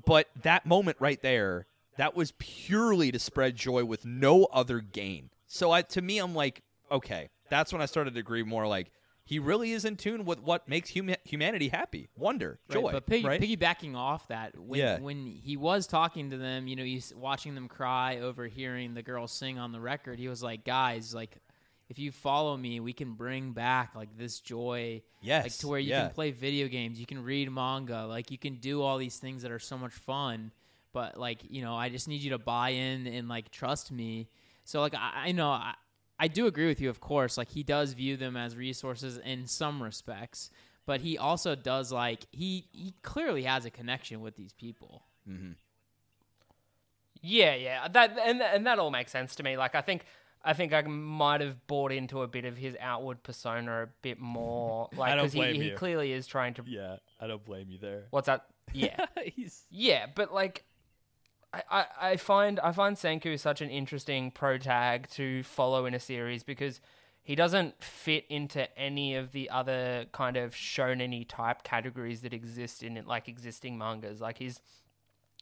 [0.07, 5.31] But that moment right there, that was purely to spread joy with no other gain.
[5.46, 8.66] So I, to me, I'm like, okay, that's when I started to agree more.
[8.66, 8.90] Like
[9.25, 12.93] he really is in tune with what makes huma- humanity happy, wonder, Right, joy.
[12.93, 13.41] but piggy, right?
[13.41, 14.99] piggybacking off that, when Yeah.
[14.99, 19.03] when he was talking to them, you know, he's watching them cry over hearing the
[19.03, 20.19] girl sing on the record.
[20.19, 21.37] He was like, "Guys, like,
[21.89, 25.79] if you follow me, we can bring back like this joy, like Yes, to where
[25.81, 26.03] you yeah.
[26.07, 29.43] can play video games, you can read manga, like you can do all these things
[29.43, 30.51] that are so much fun.
[30.93, 34.29] But like, you know, I just need you to buy in and like trust me.
[34.65, 35.75] So like, I, I know I,
[36.21, 37.39] I do agree with you, of course.
[37.39, 40.51] Like he does view them as resources in some respects,
[40.85, 45.03] but he also does like he he clearly has a connection with these people.
[45.27, 45.53] Mm-hmm.
[47.23, 49.57] Yeah, yeah, that and and that all makes sense to me.
[49.57, 50.05] Like I think
[50.43, 54.19] I think I might have bought into a bit of his outward persona a bit
[54.21, 54.89] more.
[54.97, 56.65] Like don't 'cause he, he clearly is trying to.
[56.67, 58.05] Yeah, I don't blame you there.
[58.11, 58.47] What's that?
[58.73, 60.65] Yeah, He's yeah, but like,
[61.53, 66.01] I, I, find I find Senku such an interesting pro tag to follow in a
[66.01, 66.81] series because
[67.23, 72.83] he doesn't fit into any of the other kind of shonen type categories that exist
[72.83, 74.21] in like existing mangas.
[74.21, 74.61] Like he's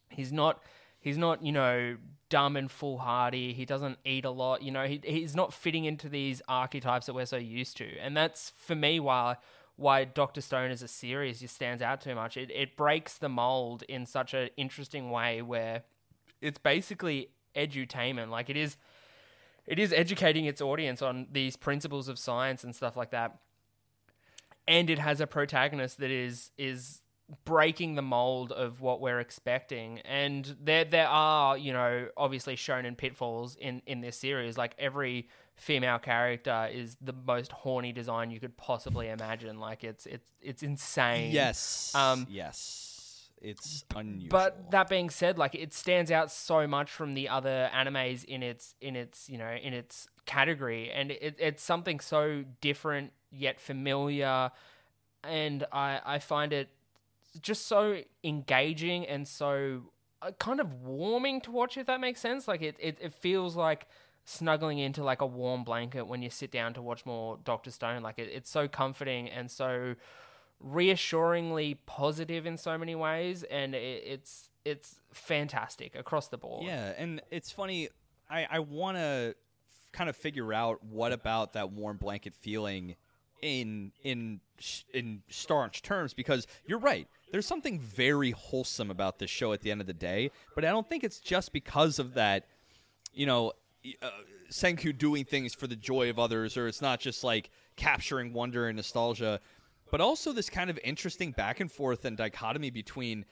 [0.09, 0.63] he's not
[0.99, 1.97] he's not you know
[2.29, 3.53] dumb and foolhardy.
[3.53, 4.63] He doesn't eat a lot.
[4.63, 8.17] You know he he's not fitting into these archetypes that we're so used to, and
[8.17, 9.37] that's for me why
[9.75, 12.35] why Doctor Stone as a series just stands out too much.
[12.35, 15.83] It it breaks the mold in such an interesting way where
[16.41, 18.29] it's basically edutainment.
[18.29, 18.77] Like it is
[19.65, 23.37] it is educating its audience on these principles of science and stuff like that.
[24.67, 27.01] And it has a protagonist that is is
[27.45, 29.99] breaking the mold of what we're expecting.
[29.99, 34.57] And there there are, you know, obviously shonen pitfalls in in this series.
[34.57, 39.59] Like every female character is the most horny design you could possibly imagine.
[39.59, 41.31] Like it's it's it's insane.
[41.31, 41.93] Yes.
[41.93, 42.88] Um, yes.
[43.41, 44.29] It's unusual.
[44.29, 48.43] But that being said, like it stands out so much from the other animes in
[48.43, 53.59] its in its you know in its category, and it, it's something so different yet
[53.59, 54.51] familiar,
[55.23, 56.69] and I I find it
[57.41, 61.77] just so engaging and so uh, kind of warming to watch.
[61.77, 63.87] If that makes sense, like it it, it feels like
[64.25, 68.01] snuggling into like a warm blanket when you sit down to watch more Doctor Stone.
[68.01, 69.95] Like it, it's so comforting and so
[70.59, 76.65] reassuringly positive in so many ways, and it, it's it's fantastic across the board.
[76.65, 77.89] Yeah, and it's funny.
[78.29, 79.35] I I want to
[79.91, 82.95] kind of figure out what about that warm blanket feeling
[83.41, 84.41] in in
[84.93, 87.07] in staunch terms because you're right.
[87.31, 90.69] There's something very wholesome about this show at the end of the day, but I
[90.69, 92.45] don't think it's just because of that.
[93.13, 93.53] You know,
[94.01, 94.09] uh,
[94.51, 98.67] Senku doing things for the joy of others, or it's not just like capturing wonder
[98.67, 99.39] and nostalgia,
[99.91, 103.25] but also this kind of interesting back and forth and dichotomy between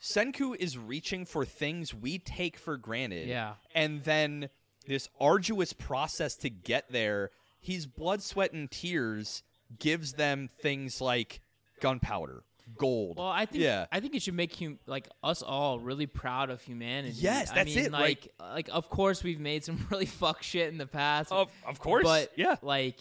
[0.00, 3.28] Senku is reaching for things we take for granted.
[3.28, 3.54] Yeah.
[3.74, 4.48] And then
[4.86, 7.30] this arduous process to get there,
[7.60, 9.42] he's blood, sweat, and tears
[9.78, 11.40] gives them things like
[11.80, 12.42] gunpowder,
[12.76, 13.18] gold.
[13.18, 13.86] Well, I think yeah.
[13.92, 17.14] I think it should make hum- like us all really proud of humanity.
[17.18, 20.68] Yes, I that's mean, it, Like, like of course we've made some really fuck shit
[20.68, 21.32] in the past.
[21.32, 22.56] Of- of course, but yeah.
[22.62, 22.96] like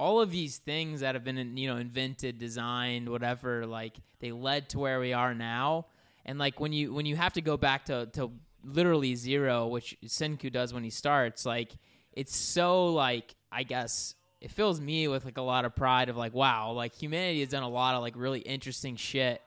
[0.00, 4.70] all of these things that have been you know invented, designed, whatever, like they led
[4.70, 5.86] to where we are now.
[6.24, 8.32] And like when you when you have to go back to to
[8.64, 11.72] literally zero, which Senku does when he starts, like
[12.14, 16.16] it's so like I guess it fills me with like a lot of pride of
[16.16, 19.42] like wow, like humanity has done a lot of like really interesting shit.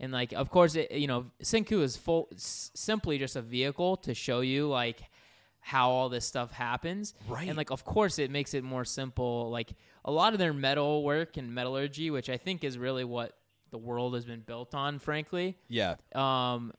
[0.00, 3.96] And like of course it you know Senku is full s- simply just a vehicle
[3.98, 5.00] to show you like
[5.66, 7.14] how all this stuff happens.
[7.26, 7.48] Right.
[7.48, 9.48] And like of course it makes it more simple.
[9.50, 9.72] Like
[10.04, 13.32] a lot of their metal work and metallurgy, which I think is really what
[13.70, 15.56] the world has been built on, frankly.
[15.68, 15.94] yeah.
[16.14, 16.72] Um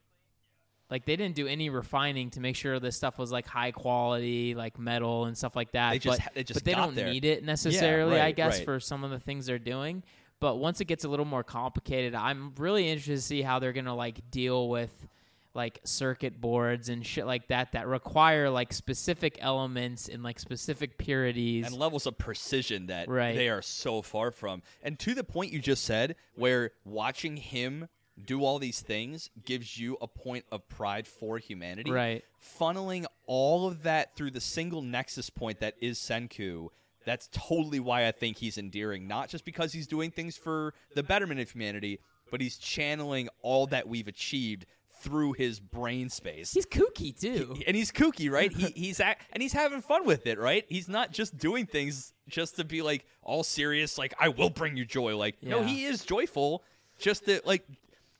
[0.88, 4.54] like they didn't do any refining to make sure this stuff was like high quality,
[4.54, 5.90] like metal and stuff like that.
[5.90, 7.10] They just but, they just but they don't there.
[7.10, 8.64] need it necessarily, I right, guess, right.
[8.64, 10.04] for some of the things they're doing.
[10.38, 13.72] But once it gets a little more complicated, I'm really interested to see how they're
[13.72, 15.08] gonna like deal with
[15.56, 20.98] like circuit boards and shit like that that require like specific elements and like specific
[20.98, 21.66] purities.
[21.66, 23.34] and levels of precision that Right.
[23.34, 24.62] they are so far from.
[24.82, 27.88] And to the point you just said, where watching him
[28.24, 31.90] do all these things gives you a point of pride for humanity.
[31.90, 32.24] Right.
[32.58, 36.68] Funneling all of that through the single nexus point that is Senku.
[37.04, 41.02] That's totally why I think he's endearing, not just because he's doing things for the
[41.02, 44.66] betterment of humanity, but he's channeling all that we've achieved
[45.06, 47.56] through his brain space He's kooky too.
[47.64, 48.52] and he's kooky, right?
[48.52, 50.64] he he's act, and he's having fun with it, right?
[50.68, 54.76] He's not just doing things just to be like all serious, like I will bring
[54.76, 55.16] you joy.
[55.16, 56.64] Like no, he is joyful,
[56.98, 57.64] just that like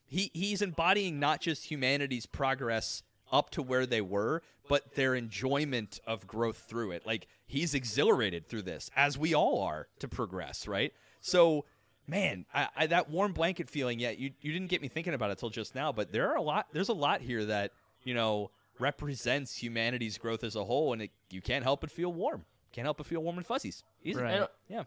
[0.07, 5.99] he he's embodying not just humanity's progress up to where they were, but their enjoyment
[6.07, 7.05] of growth through it.
[7.05, 10.93] Like he's exhilarated through this, as we all are to progress, right?
[11.21, 11.65] So.
[12.09, 13.99] Man, I, I, that warm blanket feeling.
[13.99, 16.37] Yeah, you you didn't get me thinking about it till just now, but there are
[16.37, 16.69] a lot.
[16.73, 17.73] There's a lot here that
[18.05, 22.13] you know represents humanity's growth as a whole, and it, you can't help but feel
[22.13, 22.45] warm.
[22.73, 23.83] Can't help but feel warm and fuzzies.
[24.05, 24.21] Easy.
[24.21, 24.35] Right.
[24.35, 24.85] And, Yeah.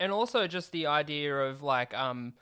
[0.00, 2.32] and also just the idea of like um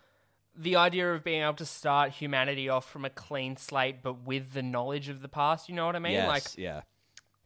[0.57, 4.55] the idea of being able to start humanity off from a clean slate but with
[4.55, 6.29] the knowledge of the past you know what i mean yes.
[6.29, 6.81] like yeah.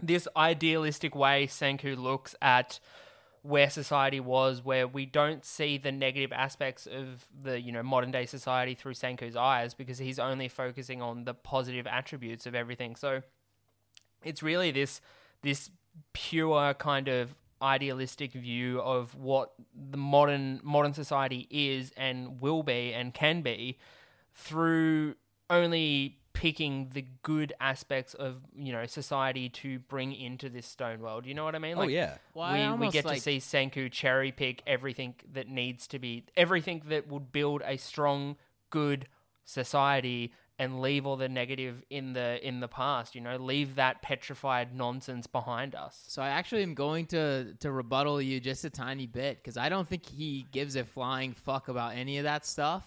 [0.00, 2.78] this idealistic way senku looks at
[3.42, 8.10] where society was where we don't see the negative aspects of the you know modern
[8.10, 12.96] day society through senku's eyes because he's only focusing on the positive attributes of everything.
[12.96, 13.22] So
[14.22, 15.00] it's really this
[15.42, 15.70] this
[16.12, 22.92] pure kind of idealistic view of what the modern modern society is and will be
[22.92, 23.78] and can be
[24.34, 25.14] through
[25.50, 31.26] only picking the good aspects of you know society to bring into this stone world.
[31.26, 31.76] You know what I mean?
[31.78, 32.18] oh yeah.
[32.34, 35.98] Well, I we, we get like- to see Senku cherry pick everything that needs to
[35.98, 38.36] be everything that would build a strong,
[38.70, 39.06] good
[39.44, 43.14] society and leave all the negative in the in the past.
[43.14, 46.04] You know, leave that petrified nonsense behind us.
[46.06, 49.70] So I actually am going to to rebuttal you just a tiny bit because I
[49.70, 52.86] don't think he gives a flying fuck about any of that stuff,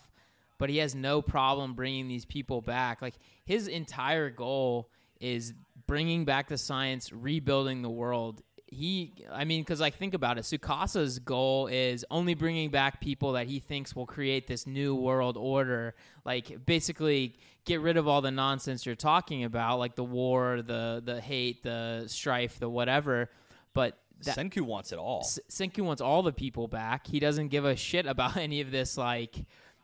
[0.58, 3.02] but he has no problem bringing these people back.
[3.02, 4.90] Like his entire goal
[5.20, 5.54] is
[5.88, 8.42] bringing back the science, rebuilding the world.
[8.68, 13.34] He, I mean, because like think about it, Tsukasa's goal is only bringing back people
[13.34, 15.96] that he thinks will create this new world order.
[16.26, 17.36] Like basically
[17.66, 21.64] get rid of all the nonsense you're talking about, like the war, the the hate,
[21.64, 23.30] the strife, the whatever.
[23.74, 25.22] But that, Senku wants it all.
[25.24, 27.08] S- Senku wants all the people back.
[27.08, 29.36] He doesn't give a shit about any of this like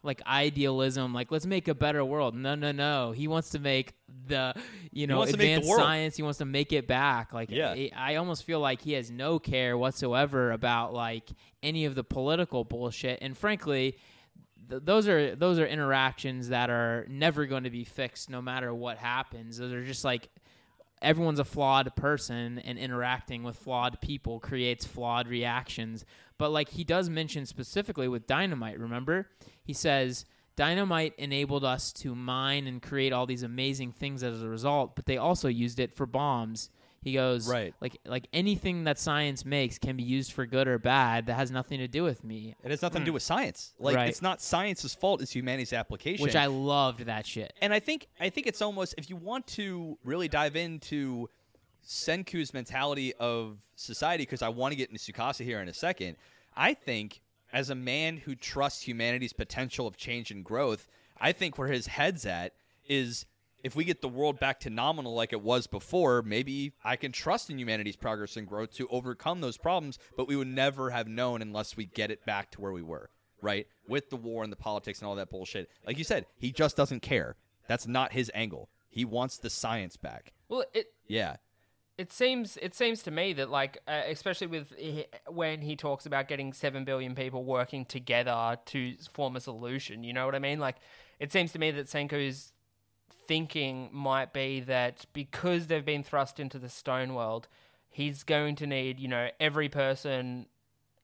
[0.01, 2.35] like idealism like let's make a better world.
[2.35, 3.11] No, no, no.
[3.11, 3.93] He wants to make
[4.27, 4.53] the
[4.91, 6.15] you know wants to make the advanced science.
[6.15, 7.33] He wants to make it back.
[7.33, 7.71] Like Yeah.
[7.71, 11.29] I, I almost feel like he has no care whatsoever about like
[11.61, 13.19] any of the political bullshit.
[13.21, 13.97] And frankly,
[14.69, 18.73] th- those are those are interactions that are never going to be fixed no matter
[18.73, 19.57] what happens.
[19.57, 20.29] Those are just like
[21.01, 26.05] everyone's a flawed person and interacting with flawed people creates flawed reactions.
[26.37, 29.27] But like he does mention specifically with dynamite, remember?
[29.69, 34.49] He says dynamite enabled us to mine and create all these amazing things as a
[34.49, 36.71] result, but they also used it for bombs.
[37.03, 37.75] He goes, Right.
[37.79, 41.27] like like anything that science makes can be used for good or bad.
[41.27, 42.55] That has nothing to do with me.
[42.63, 43.13] It has nothing to do hmm.
[43.13, 43.75] with science.
[43.77, 44.09] Like Right.
[44.09, 46.23] it's not science's fault; it's humanity's application.
[46.23, 47.53] Which I loved that shit.
[47.61, 51.29] and I think I think it's almost if you want to really dive into
[51.85, 56.17] Senku's mentality of society, because I want to get into Tsukasa here in a second.
[56.55, 57.21] I think
[57.51, 60.87] as a man who trusts humanity's potential of change and growth,
[61.19, 62.53] I think where his head's at
[62.87, 63.25] is
[63.63, 67.11] if we get the world back to nominal like it was before, maybe I can
[67.11, 71.07] trust in humanity's progress and growth to overcome those problems, but we would never have
[71.07, 73.09] known unless we get it back to where we were,
[73.41, 73.67] right?
[73.87, 75.69] With the war and the politics and all that bullshit.
[75.85, 77.35] Like you said, he just doesn't care.
[77.67, 78.69] That's not his angle.
[78.89, 80.33] He wants the science back.
[80.47, 81.35] Well, it Yeah.
[81.99, 84.73] It seems it seems to me that like uh, especially with
[85.27, 90.13] when he talks about getting 7 billion people working together to form a solution you
[90.13, 90.59] know what i mean?
[90.59, 90.77] Like
[91.19, 92.53] it seems to me that senku's
[93.27, 97.49] thinking might be that because they've been thrust into the stone world
[97.89, 100.45] he's going to need you know every person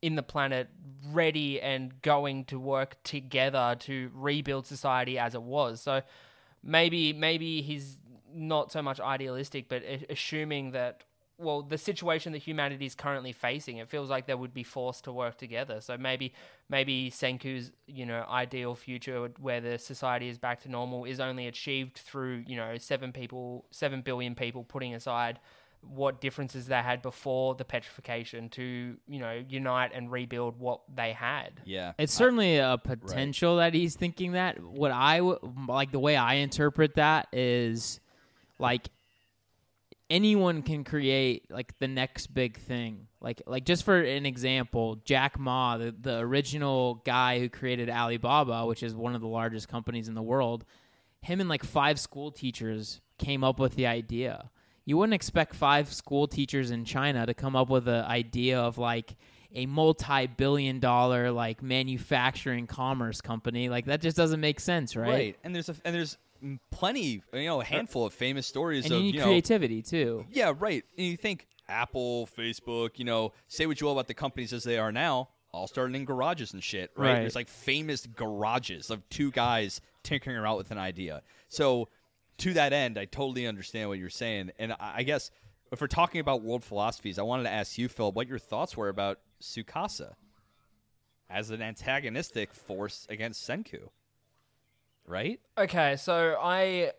[0.01, 0.69] in the planet
[1.11, 5.81] ready and going to work together to rebuild society as it was.
[5.81, 6.03] So
[6.63, 7.97] maybe maybe he's
[8.35, 11.03] not so much idealistic, but assuming that
[11.37, 15.03] well, the situation that humanity is currently facing, it feels like they would be forced
[15.03, 15.81] to work together.
[15.81, 16.33] So maybe
[16.69, 21.47] maybe Senku's you know ideal future where the society is back to normal is only
[21.47, 25.39] achieved through you know seven people, seven billion people putting aside
[25.81, 31.11] what differences they had before the petrification to you know unite and rebuild what they
[31.11, 31.61] had.
[31.65, 31.93] Yeah.
[31.97, 34.63] It's certainly a potential that he's thinking that.
[34.63, 37.99] What I w- like the way I interpret that is
[38.59, 38.89] like
[40.09, 43.07] anyone can create like the next big thing.
[43.21, 48.65] Like like just for an example, Jack Ma, the, the original guy who created Alibaba,
[48.65, 50.65] which is one of the largest companies in the world,
[51.21, 54.49] him and like five school teachers came up with the idea.
[54.85, 58.77] You wouldn't expect five school teachers in China to come up with the idea of
[58.77, 59.15] like
[59.55, 63.69] a multi-billion dollar like manufacturing commerce company.
[63.69, 65.09] Like that just doesn't make sense, right?
[65.09, 65.37] Right.
[65.43, 66.17] And there's a and there's
[66.71, 69.27] plenty, you know, a uh, handful of famous stories And of you need you know,
[69.27, 70.25] creativity too.
[70.31, 70.83] Yeah, right.
[70.97, 74.63] And you think Apple, Facebook, you know, say what you will about the companies as
[74.63, 77.13] they are now, all started in garages and shit, right?
[77.13, 77.19] Right.
[77.19, 81.21] There's like famous garages of two guys tinkering around with an idea.
[81.47, 81.89] So,
[82.39, 84.51] to that end, I totally understand what you're saying.
[84.59, 85.31] And I I guess
[85.71, 88.77] if we're talking about world philosophies, I wanted to ask you, Phil, what your thoughts
[88.77, 90.13] were about Tsukasa
[91.29, 93.89] as an antagonistic force against Senku.
[95.07, 95.39] Right?
[95.57, 96.91] Okay, so I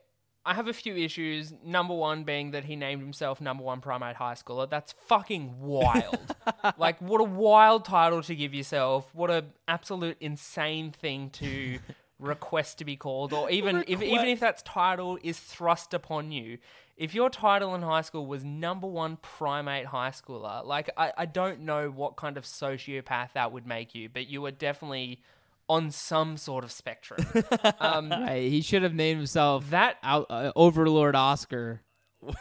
[0.46, 1.52] I have a few issues.
[1.64, 4.70] Number one being that he named himself number one primate high schooler.
[4.70, 6.36] That's fucking wild.
[6.78, 9.12] like what a wild title to give yourself.
[9.12, 11.80] What a absolute insane thing to
[12.20, 16.58] request to be called, or even if even if that title is thrust upon you.
[16.96, 21.26] If your title in high school was number one primate high schooler, like I, I
[21.26, 25.20] don't know what kind of sociopath that would make you, but you were definitely
[25.68, 27.26] on some sort of spectrum.
[27.80, 31.82] um, Right, he should have named himself that out, uh, Overlord Oscar.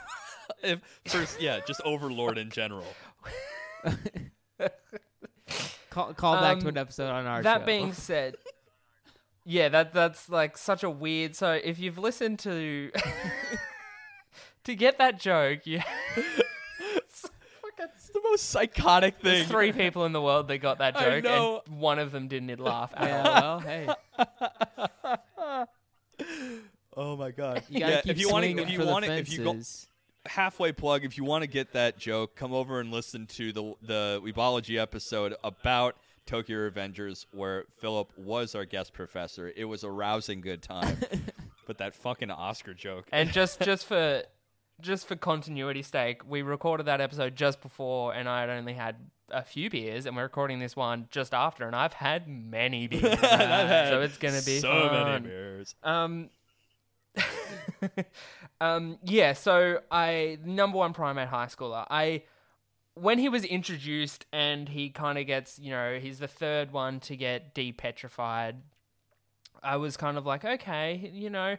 [0.63, 2.85] If first, yeah, just Overlord in general.
[5.89, 7.65] Call, call back to Um, an episode on our that show.
[7.65, 8.35] being said,
[9.45, 11.35] yeah, that that's like such a weird.
[11.35, 12.91] So if you've listened to
[14.65, 15.83] to get that joke, yeah,
[17.93, 19.23] It's the most psychotic thing.
[19.33, 21.61] there's three people in the world that got that I joke, know.
[21.67, 22.93] and one of them didn't laugh.
[22.95, 23.59] At Yeah, all.
[23.59, 23.87] well, hey,
[26.97, 27.63] Oh my god!
[27.69, 29.11] you gotta yeah, keep if you want swinging to, if you for the want to,
[29.13, 29.87] if you go fences.
[30.25, 33.73] halfway plug, if you want to get that joke, come over and listen to the
[33.81, 39.51] the Weebology episode about Tokyo Revengers, where Philip was our guest professor.
[39.57, 40.97] It was a rousing good time.
[41.67, 43.05] but that fucking Oscar joke.
[43.11, 44.23] And just just for
[44.81, 48.95] just for continuity's sake, we recorded that episode just before, and I had only had
[49.29, 53.19] a few beers, and we're recording this one just after, and I've had many beers,
[53.19, 54.93] so it's gonna be so fun.
[54.93, 55.75] many beers.
[55.83, 56.29] Um,
[58.61, 59.33] um, yeah.
[59.33, 61.85] So I number one primate high schooler.
[61.89, 62.23] I
[62.95, 66.99] when he was introduced and he kind of gets, you know, he's the third one
[67.01, 68.55] to get depetrified.
[69.61, 71.57] I was kind of like, okay, you know,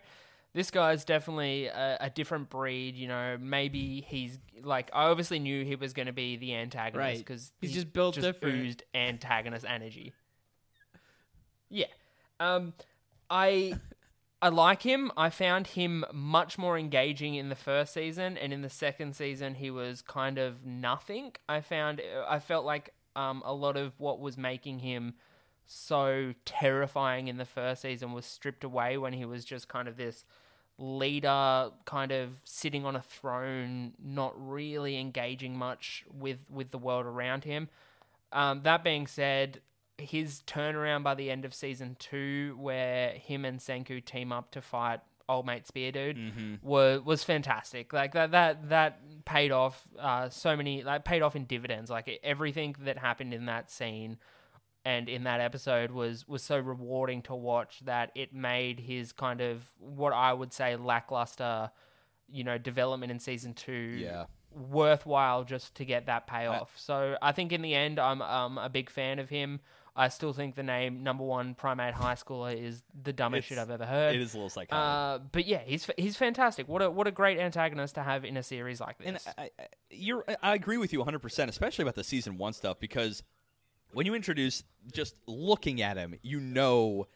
[0.57, 2.97] this guy's definitely a, a different breed.
[2.97, 6.99] You know, maybe he's like, I obviously knew he was going to be the antagonist
[6.99, 7.19] Right.
[7.19, 8.57] because He's just built just different.
[8.57, 10.13] oozed antagonist energy.
[11.69, 11.87] Yeah.
[12.39, 12.75] Um,
[13.29, 13.75] I
[14.41, 15.11] I like him.
[15.17, 19.55] I found him much more engaging in the first season, and in the second season,
[19.57, 21.33] he was kind of nothing.
[21.49, 25.15] I found I felt like um, a lot of what was making him
[25.67, 29.97] so terrifying in the first season was stripped away when he was just kind of
[29.97, 30.25] this
[30.79, 37.07] leader kind of sitting on a throne not really engaging much with with the world
[37.07, 37.69] around him.
[38.33, 39.61] Um, that being said
[39.99, 44.61] his turnaround by the end of season two where him and senku team up to
[44.61, 46.17] fight old mate spear dude
[46.63, 47.93] was was fantastic.
[47.93, 51.91] Like that that that paid off uh, so many like paid off in dividends.
[51.91, 54.19] Like everything that happened in that scene
[54.87, 59.41] and in that episode was was so rewarding to watch that it made his kind
[59.41, 61.71] of what I would say lackluster,
[62.31, 64.27] you know, development in season two Yeah.
[64.51, 66.73] worthwhile just to get that payoff.
[66.79, 69.61] so I think in the end, I'm um, a big fan of him.
[69.99, 73.71] I still think the name number one primate high schooler is the dumbest shit I've
[73.71, 74.15] ever heard.
[74.15, 75.25] It is a little psychotic.
[75.25, 76.69] Uh, but yeah, he's he's fantastic.
[76.69, 79.07] What a what a great antagonist to have in a series like this.
[79.07, 82.53] and I, I, you're, I agree with you 100, percent especially about the season one
[82.53, 83.23] stuff because
[83.93, 84.63] when you introduce
[84.93, 87.07] just looking at him, you know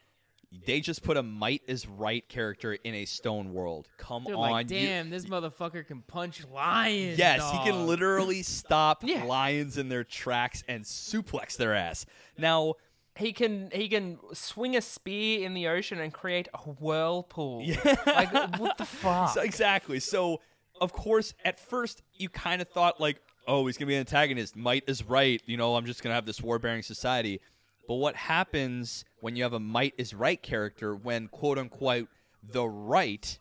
[0.66, 3.89] they just put a might is right character in a stone world.
[3.99, 7.18] Come They're on, like, you- damn, this motherfucker can punch lions.
[7.18, 9.23] Yes, he can literally stop Yeah.
[9.25, 12.05] lions in their tracks and suplex their ass.
[12.37, 12.75] Now,
[13.16, 17.62] he can he can swing a spear in the ocean and create a whirlpool.
[17.64, 17.97] Yeah.
[18.07, 19.31] Like what the fuck?
[19.35, 20.01] So exactly.
[20.01, 20.41] So
[20.81, 24.57] of course, at first you kind of thought like, oh, he's gonna be an antagonist.
[24.57, 25.42] Might is right.
[25.44, 27.40] You know, I'm just gonna have this war-bearing society.
[27.88, 32.09] But what happens when you have a might is right character when quote unquote
[32.42, 33.38] the right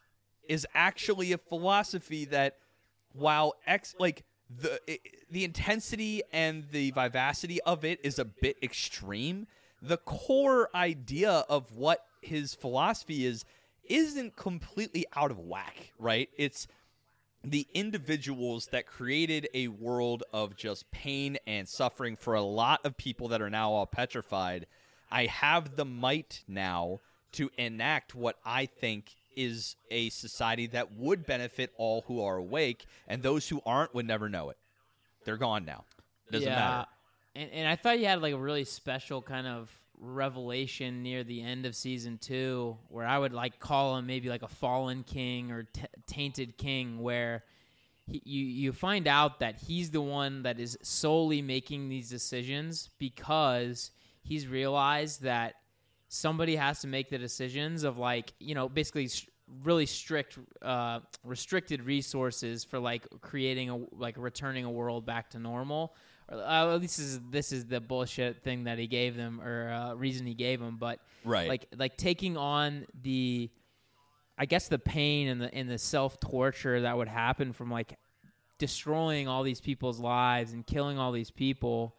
[0.48, 2.58] is actually a philosophy that
[3.14, 4.98] while ex like the i
[5.30, 9.46] the intensity and the vivacity of it is a bit extreme
[9.82, 13.46] the core idea of what his philosophy is
[13.84, 16.68] isn't completely out of whack right it's
[17.44, 22.98] the individuals that created a world of just pain and suffering for a lot of
[22.98, 24.66] people that are now all petrified.
[25.12, 27.00] I have the might now
[27.34, 32.86] to enact what I think is a society that would benefit all who are awake,
[33.08, 34.58] and those who aren't would never know it.
[35.24, 35.86] They're gone now.
[36.32, 36.56] Doesn't yeah.
[36.56, 36.88] matter.
[37.36, 39.70] And, and I thought you had like a really special kind of
[40.00, 44.44] revelation near the end of season two, where I would like call him maybe like
[44.44, 47.44] a fallen king or t- tainted king, where
[48.06, 52.90] he, you you find out that he's the one that is solely making these decisions
[52.98, 53.92] because
[54.24, 55.56] he's realized that
[56.08, 59.26] somebody has to make the decisions of like you know basically s-
[59.64, 65.40] really strict uh, restricted resources for like creating a like returning a world back to
[65.40, 65.84] normal.
[65.84, 69.42] or uh, at least this is this is the bullshit thing that he gave them
[69.42, 71.50] or uh, reason he gave them but Right.
[71.50, 73.50] like like taking on the
[74.38, 77.98] I guess the pain and the and the self torture that would happen from like
[78.58, 81.96] destroying all these people's lives and killing all these people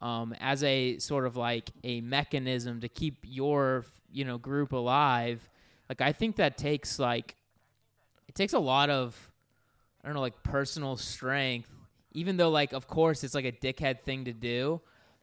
[0.00, 5.40] um, as a sort of like a mechanism to keep your you know group alive.
[5.88, 7.36] Like I think that takes like
[8.28, 9.30] it takes a lot of
[10.02, 11.70] I don't know like personal strength.
[12.12, 14.80] Even though like of course it's like a dickhead thing to do,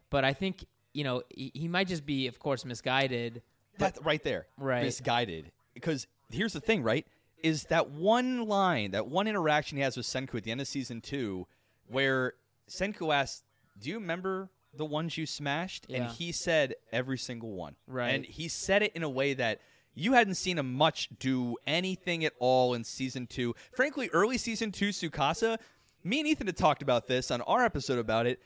[0.10, 3.42] but I think you know he, he might just be of course misguided.
[3.78, 4.84] That right there, Right.
[4.84, 5.52] Misguided.
[5.74, 7.06] Because here's the thing, right?
[7.44, 10.68] Is that one line, that one interaction he has with Senku at the end of
[10.68, 11.46] season two,
[11.88, 12.34] where
[12.70, 13.44] Senku asks,
[13.78, 17.76] "Do you remember the ones you smashed, and he said every single one.
[17.88, 18.10] Right.
[18.14, 19.62] And he said it in a way that
[19.94, 23.56] you hadn't seen him much do anything at all in season two.
[23.76, 25.58] Frankly, early season two, Tsukasa,
[26.06, 28.40] me and Ethan had talked about this on our episode about it.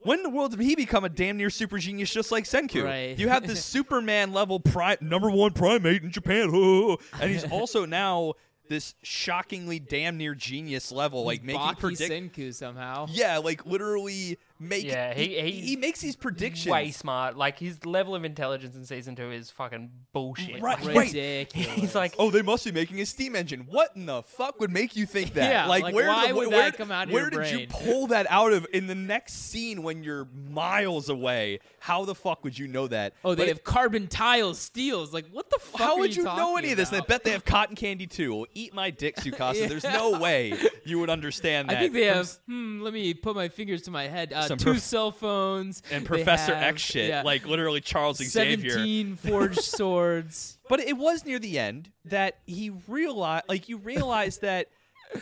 [0.00, 2.84] When in the world did he become a damn near super genius just like Senku?
[2.84, 3.18] Right.
[3.18, 6.50] You have this Superman level pri- number one primate in Japan,
[7.20, 8.34] and he's also now
[8.68, 12.12] this shockingly damn near genius level, like making Baki predict.
[12.34, 13.06] Senku somehow.
[13.10, 14.84] Yeah, like literally make.
[14.84, 16.70] Yeah, he- he, he- makes these predictions.
[16.72, 17.36] Way smart.
[17.36, 20.60] Like his level of intelligence in season two is fucking bullshit.
[20.62, 21.06] Right, Like, right.
[21.08, 21.68] Ridiculous.
[21.74, 23.66] He's like, Oh, they must be making a steam engine.
[23.68, 25.50] What in the fuck would make you think that?
[25.50, 27.66] Yeah, like, like, where, why the, would where, that come out of where did you
[27.70, 31.60] pull that out of in the next scene when you're miles away?
[31.78, 33.14] How the fuck would you know that?
[33.24, 35.12] oh, they But have carbon tiles, steels.
[35.12, 35.80] Like, what the fuck?
[35.80, 36.90] How would you, know talking any of this?
[36.90, 38.34] And I bet they have cotton candy too.
[38.34, 39.68] Well, eat my dick, Tsukasa.
[39.68, 40.54] There's no way
[40.84, 41.76] you would understand that.
[41.76, 42.28] I think they have.
[42.46, 44.32] Hmm, let me put my fingers to my head.
[44.32, 48.18] Uh, Some two prof- cell phones and Professor have- X shit, yeah, like literally Charles
[48.18, 48.70] Xavier.
[48.70, 50.58] seventeen forged swords.
[50.68, 54.68] But it was near the end that he realized, like you realize that,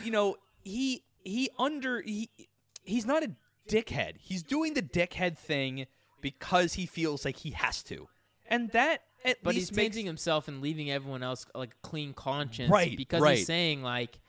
[0.03, 2.29] you know, he he under he
[2.83, 3.31] he's not a
[3.69, 4.13] dickhead.
[4.19, 5.85] He's doing the dickhead thing
[6.21, 8.07] because he feels like he has to,
[8.47, 12.13] and that at But he's least makes painting himself and leaving everyone else like clean
[12.13, 13.37] conscience, Right, Because right.
[13.37, 14.19] he's saying like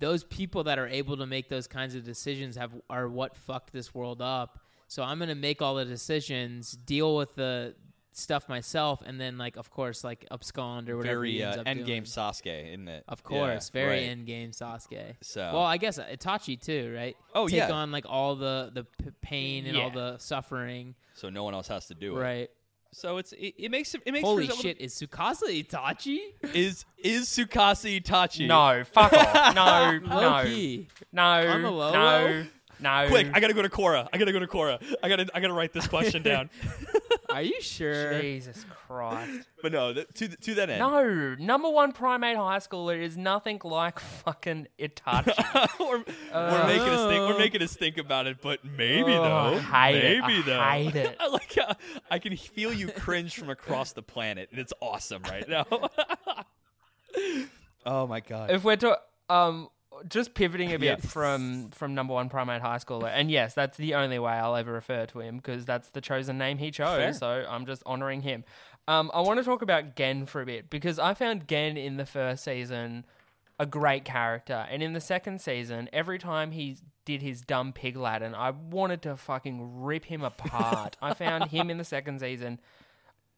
[0.00, 3.72] those people that are able to make those kinds of decisions have are what fucked
[3.72, 4.58] this world up.
[4.88, 7.74] So I'm gonna make all the decisions, deal with the
[8.12, 11.20] stuff myself, and then like of course like abscond or whatever.
[11.20, 12.02] very he ends uh, end game.
[12.04, 13.04] Sasuke, isn't it?
[13.06, 14.08] Of course, Yeah, very right.
[14.08, 15.14] end game Sasuke.
[15.20, 17.16] So- well, I guess Itachi too, right?
[17.36, 17.70] Oh, Take yeah.
[17.70, 21.68] on like all the the p- pain and all the suffering, So no one else
[21.68, 22.20] has to do it.
[22.20, 22.50] right?
[22.92, 24.80] So it's it, it makes it, it makes Holy for some- shit!
[24.80, 26.18] Is Tsukasa Itachi?
[26.54, 28.46] Is is Tsukasa Itachi?
[28.48, 29.54] no, fuck off.
[29.54, 32.44] No, Low no, no, On the low no,
[32.80, 33.06] no.
[33.08, 34.08] Quick, I gotta go to Quora.
[34.12, 34.82] I gotta go to Quora.
[35.02, 36.50] I gotta I gotta write this question down.
[37.32, 38.20] Are you sure?
[38.20, 39.46] Jesus Christ.
[39.62, 40.78] But no, th- to to that end.
[40.78, 45.78] No, number one primate high schooler is nothing like fucking Itachi.
[45.78, 46.02] we're,
[46.32, 47.28] we're making us think.
[47.28, 47.38] We're Oh.
[47.38, 49.60] making us think about it, but maybe Oh, though.
[49.70, 50.20] I hate it.
[50.22, 50.42] maybe I
[50.84, 50.90] though.
[50.90, 51.16] hate it.
[51.20, 51.54] I like.
[51.54, 51.74] How,
[52.10, 55.66] I can feel you cringe from across the planet, and it's awesome right now.
[57.86, 58.50] oh my god.
[58.50, 59.68] if we're to um
[60.08, 61.08] just pivoting a bit Yeah.
[61.08, 64.72] from from number one primate high schooler, and yes, that's the only way I'll ever
[64.72, 66.96] refer to him because that's the chosen name he chose.
[66.98, 67.12] Fair.
[67.12, 68.44] So I'm just honoring him.
[68.88, 71.96] Um, I want to talk about Gen for a bit because I found Gen in
[71.96, 73.04] the first season
[73.58, 77.94] a great character, and in the second season, every time he did his dumb pig
[77.96, 80.96] Latin, I wanted to fucking rip him apart.
[81.02, 82.58] I found him in the second season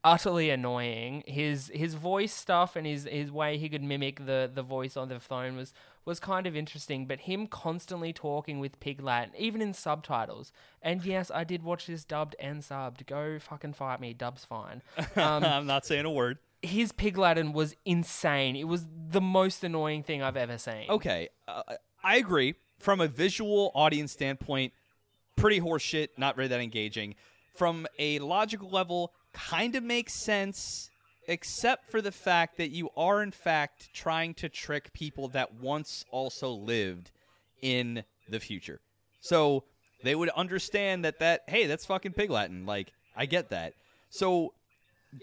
[0.05, 1.23] utterly annoying.
[1.27, 5.09] His his voice stuff and his his way he could mimic the the voice on
[5.09, 5.73] the phone was
[6.05, 7.07] was kind of interesting.
[7.07, 10.53] But him constantly talking with Pig Latin, even in subtitles.
[10.81, 13.07] And yes, I did watch this dubbed and subbed.
[13.07, 14.13] Go fucking fight me.
[14.15, 14.83] Dub's fine.
[15.17, 16.39] Um, I'm not saying a word.
[16.63, 18.57] his Pig Latin was insane.
[18.57, 20.87] It was the most annoying thing I've ever seen.
[20.89, 21.63] Okay, uh,
[22.03, 22.55] I agree.
[22.79, 24.73] From a visual audience standpoint,
[25.37, 27.15] pretty horseshit, not really that engaging.
[27.55, 30.91] From a logical level, kind of makes sense,
[31.29, 36.05] except for the fact that you are, in fact, trying to trick people that once
[36.11, 37.11] also lived
[37.61, 38.81] in the future.
[39.21, 39.65] So
[40.03, 42.67] they would understand that, that hey, that's fucking pig Latin.
[42.67, 43.75] Like, I get that.
[44.11, 44.53] So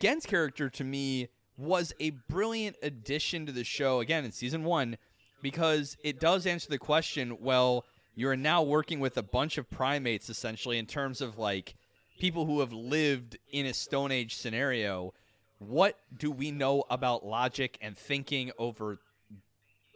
[0.02, 4.98] Gen's character to me was a brilliant addition to the show again in season one
[5.42, 7.84] because it does answer the question well
[8.16, 11.76] you're now working with a bunch of primates essentially in terms of like
[12.18, 15.14] people who have lived in a stone age scenario
[15.60, 18.98] what do we know about logic and thinking over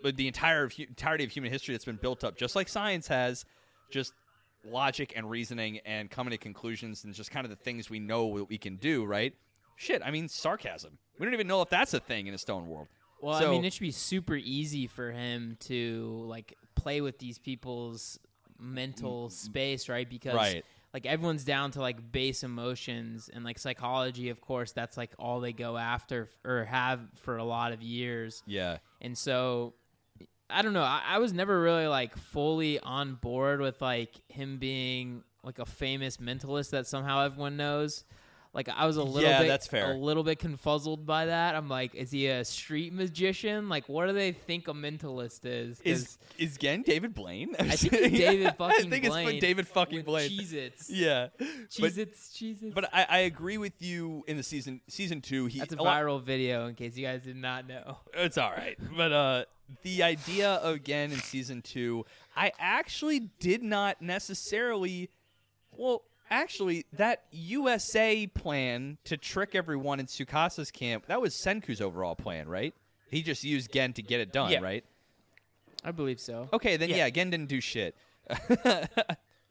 [0.04, 3.46] the entire entirety of human history that's been built up just like science has
[3.90, 4.14] just
[4.66, 8.38] logic and reasoning and coming to conclusions and just kind of the things we know
[8.38, 9.34] that we can do right
[9.78, 12.68] shit i mean sarcasm we don't even know if that's a thing in a stone
[12.68, 12.88] world
[13.22, 17.20] Well, So- I mean, it should be super easy for him to like play with
[17.20, 18.20] these people's
[18.60, 20.10] mental space, right?
[20.10, 20.66] Because Right.
[20.94, 25.40] Like everyone's down to like base emotions and like psychology, of course, that's like all
[25.40, 28.44] they go after f- or have for a lot of years.
[28.46, 29.74] yeah And so
[30.50, 30.84] I don't know.
[30.84, 35.66] I, I was never really like fully on board with like him being like a
[35.66, 38.04] famous mentalist that somehow everyone knows.
[38.54, 39.92] Like I was a little Yeah, bit that's fair.
[39.94, 41.56] a little bit confuzzled by that.
[41.56, 43.68] I'm like, is he a street magician?
[43.68, 45.82] Like what do they think a mentalist is?
[45.82, 47.56] is is Gen David Blaine?
[47.58, 50.30] I think it's David fucking I think it's Blaine David fucking Blaine.
[50.30, 50.90] Cheez-Its.
[50.94, 51.30] Yeah,
[51.70, 52.76] Cheez Its, Cheez Its.
[52.76, 55.48] but I, I agree with you in the season season two.
[55.48, 57.98] He That's a lot- viral video in case you guys did not know.
[58.14, 59.46] It's all right, but uh,
[59.82, 65.10] the idea again in season two, I actually did not necessarily.
[65.76, 72.16] Well, actually, that USA plan to trick everyone in Tsukasa's camp, that was Senku's overall
[72.16, 72.74] plan, right?
[73.10, 74.60] He just used Gen to get it done, Yeah.
[74.62, 74.84] right?
[75.84, 76.50] I believe so.
[76.54, 77.10] Okay, then yeah, Yeah.
[77.10, 77.96] Gen didn't do shit.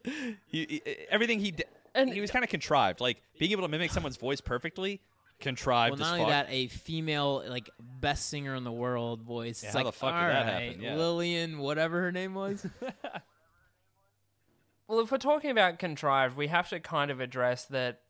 [0.05, 3.01] he, he- everything he did, And- he was kind of contrived.
[3.01, 5.01] Like being able to mimic someone's voice perfectly,
[5.41, 6.47] contrived Well, not as only fuck.
[6.47, 9.63] that, a female like best singer in the world voice.
[9.63, 10.81] Yeah, it's how like, the fuck did that happen?
[10.81, 10.97] Yeah.
[10.97, 12.67] Lillian, whatever her name was.
[14.93, 18.03] Well, if we're talking about contrived, we have to kind of address that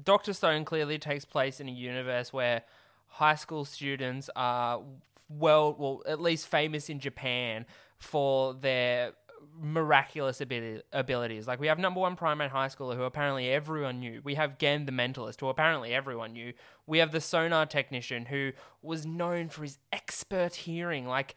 [0.00, 2.62] Doctor Stone clearly takes place in a universe where
[3.08, 4.80] high school students are
[5.28, 7.66] well, well, at least famous in Japan
[7.96, 9.14] for their
[9.60, 11.48] miraculous abili- abilities.
[11.48, 14.20] Like we have number one primate high schooler who apparently everyone knew.
[14.22, 16.52] We have Gen the mentalist who apparently everyone knew.
[16.86, 21.04] We have the sonar technician who was known for his expert hearing.
[21.08, 21.34] Like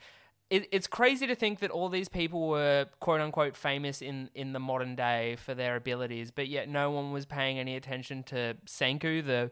[0.52, 4.54] it, it's crazy to think that all these people were quote unquote famous in, in
[4.54, 8.56] the modern day for their abilities, but yet no one was paying any attention to
[8.68, 9.50] Senku, the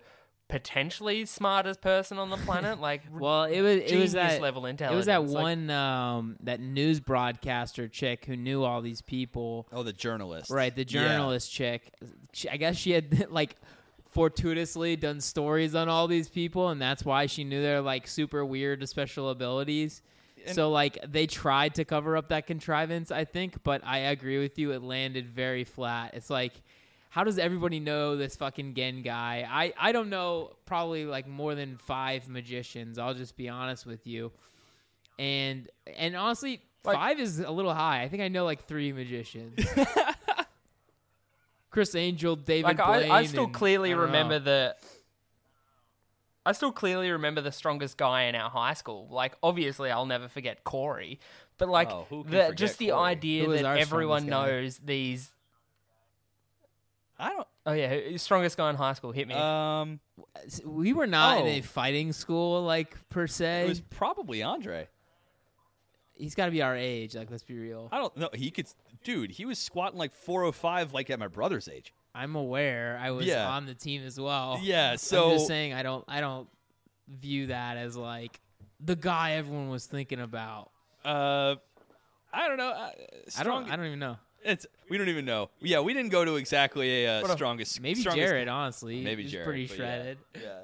[0.50, 2.80] potentially smartest person on the planet.
[2.82, 4.94] Like, well, it was it was that level intelligence.
[4.94, 9.68] It was that Like, one um, that news broadcaster chick who knew all these people.
[9.72, 10.86] oh, the journalist, Right, the Yeah.
[10.86, 11.94] journalist chick.
[12.34, 13.56] She, I guess she had like
[14.10, 18.44] fortuitously done stories on all these people, and that's why she knew their like super
[18.44, 20.02] weird special abilities.
[20.48, 24.58] So like they tried to cover up that contrivance, I think, but I agree with
[24.60, 24.72] you.
[24.72, 26.14] It landed very flat.
[26.16, 26.54] It's like,
[27.10, 29.48] how does everybody know this fucking Gen guy?
[29.50, 32.98] I I don't know probably like more than five magicians.
[32.98, 34.32] I'll just be honest with you.
[35.18, 35.68] And
[35.98, 38.02] and honestly, Like- five is a little high.
[38.04, 39.60] I think I know like three magicians.
[41.72, 44.46] Criss Angel, David like I, I still and- clearly I remember know.
[44.46, 44.76] the
[46.46, 49.08] I still clearly remember the strongest guy in our high school.
[49.12, 51.20] Like obviously I'll never forget Corey.
[51.58, 53.00] But like Oh, the just the Corey?
[53.12, 54.52] idea Who that everyone strongest guy?
[54.62, 55.30] knows these
[57.22, 57.48] I don't.
[57.66, 59.36] Oh yeah, who- strongest guy in high school hit me.
[59.36, 60.00] Um,
[60.66, 61.50] we were not in Oh.
[61.50, 63.66] a fighting school like per se.
[63.66, 64.88] it was probably Andre.
[66.16, 67.16] He's got to be our age.
[67.16, 67.90] Like let's be real.
[67.92, 68.30] I don't know.
[68.34, 68.68] He could,
[69.04, 69.32] dude.
[69.32, 71.94] He was squatting like 405, like at my brother's age.
[72.16, 73.00] I'm aware.
[73.02, 73.48] I was Yeah.
[73.50, 74.60] on the team as well.
[74.62, 76.48] Yeah, so I'm just saying I don't I don't
[77.08, 78.40] view that as like
[78.80, 80.72] the guy everyone was thinking about.
[81.04, 81.56] Uh,
[82.34, 82.70] I don't know.
[82.70, 84.18] Uh, I strong, don't I don't even know.
[84.44, 85.50] It's we don't even know.
[85.60, 87.82] Yeah, we didn't go to exactly a uh, strongest.
[87.82, 89.02] Maybe strongest, Jared, honestly.
[89.04, 89.78] Maybe He's Jared, pretty but yeah.
[89.78, 90.18] shredded.
[90.42, 90.60] Yeah.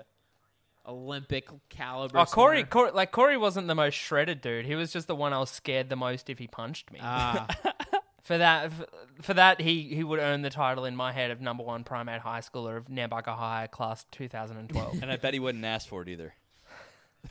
[0.88, 2.20] Olympic caliber.
[2.20, 2.64] oh Corey.
[2.64, 4.66] Corey like Corey wasn't the most shredded dude.
[4.66, 7.00] He was just the one I was scared the most if he punched me.
[7.02, 7.48] Ah,
[8.26, 8.86] for that for,
[9.22, 12.20] for that he he would earn the title in my head of number one primate
[12.22, 15.02] high schooler of Nambucca High class 2012.
[15.02, 16.34] And I bet he wouldn't ask for it either.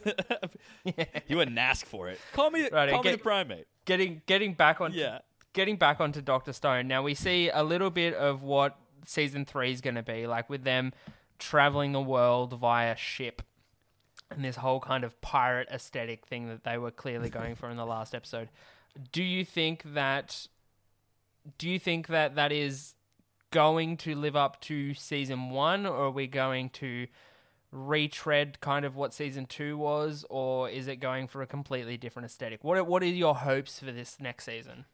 [1.26, 2.18] He wouldn't ask for it.
[2.32, 3.66] Call me, Right, call me the primate.
[3.84, 5.18] getting getting back on Yeah.
[5.52, 6.88] getting back onto Doctor Stone.
[6.88, 8.76] Now we see a little bit of what
[9.06, 10.92] season three is going to be like with them
[11.38, 13.42] traveling the world via ship
[14.30, 17.76] and this whole kind of pirate aesthetic thing that they were clearly going for in
[17.76, 18.48] the last episode.
[19.12, 20.46] Do you think that?
[21.58, 22.94] Do you think that that is
[23.50, 27.06] going to live up to season one, or are we going to
[27.70, 32.26] retread kind of what season two was, or is it going for a completely different
[32.26, 32.64] aesthetic?
[32.64, 34.86] What what are your hopes for this next season?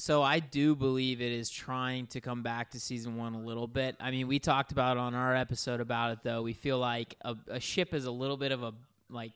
[0.00, 3.66] so I do believe it is trying to come back to season one a little
[3.66, 3.96] bit.
[4.00, 6.42] I mean, we talked about on our episode about it though.
[6.42, 8.72] We feel like a, a ship is a little bit of a
[9.08, 9.32] like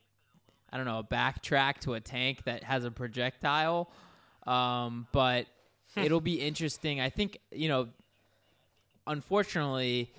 [0.73, 3.91] I don't know a backtrack to a tank that has a projectile,
[4.47, 5.47] um, but
[6.05, 7.01] it'll be interesting.
[7.01, 7.89] I think you know,
[9.07, 10.13] unfortunately,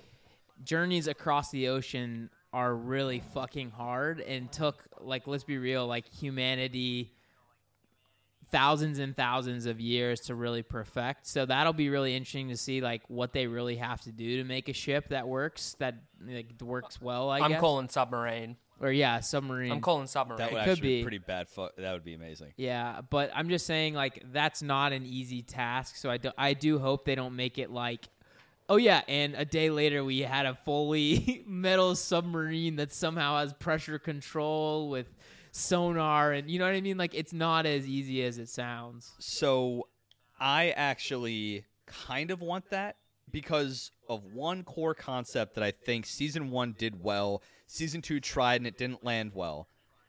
[0.64, 6.06] journeys across the ocean are really fucking hard and took like let's be real like
[6.12, 7.12] humanity
[8.50, 11.26] thousands and thousands of years to really perfect.
[11.26, 14.44] So that'll be really interesting to see like what they really have to do to
[14.44, 17.28] make a ship that works that like works well.
[17.28, 17.60] I I'm guess.
[17.60, 18.56] calling submarine.
[18.80, 19.72] Or yeah, submarine.
[19.72, 20.38] I'm calling submarine.
[20.38, 21.02] That would It could actually be be.
[21.02, 21.48] pretty bad.
[21.48, 22.52] Fu- that would be amazing.
[22.56, 25.96] Yeah, but I'm just saying like that's not an easy task.
[25.96, 28.08] So I do I do hope they don't make it like
[28.68, 33.52] Oh yeah, and a day later we had a fully metal submarine that somehow has
[33.52, 35.06] pressure control with
[35.52, 36.98] sonar and you know what I mean?
[36.98, 39.12] Like it's not as easy as it sounds.
[39.18, 39.88] So,
[40.38, 42.96] I actually kind of want that
[43.30, 48.56] because of one core concept that I think season one did well, season two tried
[48.56, 49.68] and it didn't land well,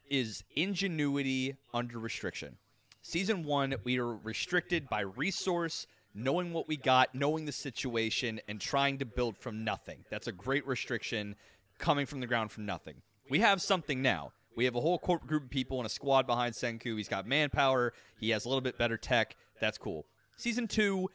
[0.09, 2.57] is ingenuity under restriction.
[3.01, 8.59] Season one, we were restricted by resource, knowing what we got, knowing the situation, and
[8.59, 10.03] trying to build from nothing.
[10.09, 11.35] That's a great restriction
[11.77, 12.95] coming from the ground from nothing.
[13.29, 14.31] We have something now.
[14.55, 16.97] We have a whole group of people and a squad behind Senku.
[16.97, 17.93] He's got manpower.
[18.19, 19.35] He has a little bit better tech.
[19.61, 20.05] That's cool.
[20.35, 21.09] Season two,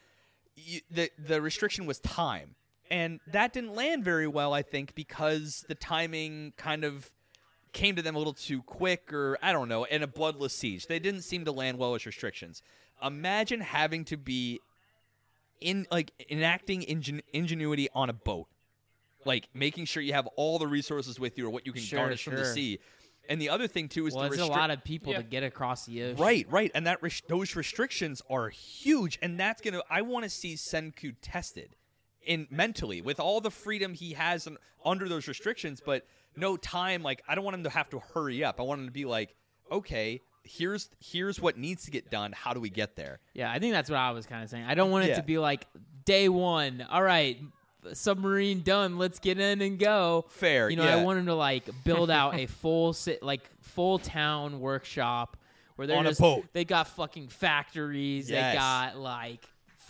[0.90, 2.54] the the restriction was time,
[2.92, 4.52] and that didn't land very well.
[4.52, 7.10] I think because the timing kind of
[7.72, 10.86] came to them a little too quick, or I don't know, in a bloodless siege.
[10.86, 12.62] They didn't seem to land well as restrictions.
[13.02, 14.60] Imagine having to be
[15.60, 18.46] in like enacting ingen- ingenuity on a boat,
[19.24, 21.98] like making sure you have all the resources with you or what you can Sure,
[22.00, 22.78] garnish from the sea.
[23.28, 25.18] And the other thing too is well, the it's a lot of people Yeah.
[25.18, 26.16] to get across the ocean.
[26.22, 29.80] Right, right, and that res- those restrictions are huge, and that's gonna.
[29.88, 31.76] I want to see Senku tested,
[32.24, 36.06] in mentally with all the freedom he has un- under those restrictions, but
[36.36, 37.02] no time.
[37.02, 38.60] Like I don't want him to have to hurry up.
[38.60, 39.34] I want him to be like,
[39.70, 42.32] okay, here's here's what needs to get done.
[42.32, 43.20] How do we get there?
[43.34, 44.64] Yeah, I think that's what I was kind of saying.
[44.64, 45.16] I don't want it Yeah.
[45.16, 45.66] to be like
[46.04, 46.84] day one.
[46.90, 47.38] All right,
[47.92, 48.98] submarine done.
[48.98, 50.24] Let's get in and go.
[50.28, 50.96] Fair, You know, yeah.
[50.96, 55.36] I want him to like build out a full sit like full town workshop
[55.76, 56.44] where they're On a just boat.
[56.52, 58.30] they got fucking factories.
[58.30, 58.52] Yes.
[58.52, 59.40] They got like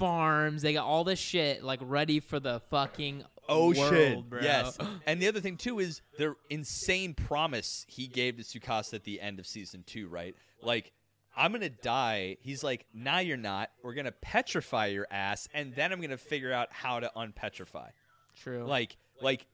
[0.07, 0.63] farms.
[0.63, 4.41] They got all this shit like ready for the fucking Ocean, world, bro.
[4.43, 4.79] yes.
[5.07, 9.21] And the other thing too is the insane promise he gave to Tsukasa at the
[9.21, 10.09] end of season two.
[10.09, 10.93] Right, like.
[11.35, 12.37] I'm gonna die.
[12.43, 13.71] He's like, nah, you're not.
[13.83, 17.89] We're gonna petrify your ass, and then I'm gonna figure out how to unpetrify.
[18.37, 18.67] True.
[18.67, 19.47] like like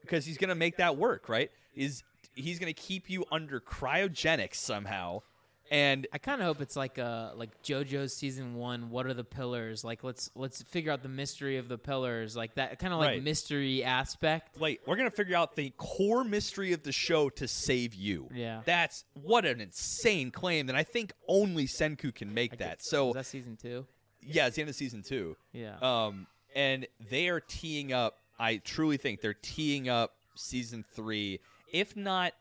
[0.00, 2.02] because he's gonna make that work right is
[2.34, 5.20] he's gonna keep you under cryogenics somehow
[5.70, 8.90] and I kind of hope it's like uh like JoJo's season one.
[8.90, 9.84] What are the pillars?
[9.84, 12.36] Like let's let's figure out the mystery of the pillars.
[12.36, 13.22] Like that kind of like Right.
[13.22, 14.60] mystery aspect.
[14.60, 18.62] like we're gonna figure out the core mystery of the show to save you Yeah.
[18.64, 23.26] that's what an insane claim and i think only senku can make that so that
[23.26, 23.86] season two?
[24.22, 25.76] yeah it's the end of season two Yeah.
[25.80, 31.40] um and they are teeing up i truly think they're teeing up season three
[31.72, 32.32] if not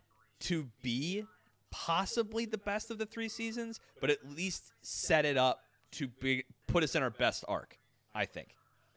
[0.41, 1.23] to be
[1.72, 5.61] possibly the best of the three seasons but at least set it up
[5.91, 7.78] to be put us in our best arc
[8.15, 8.49] i think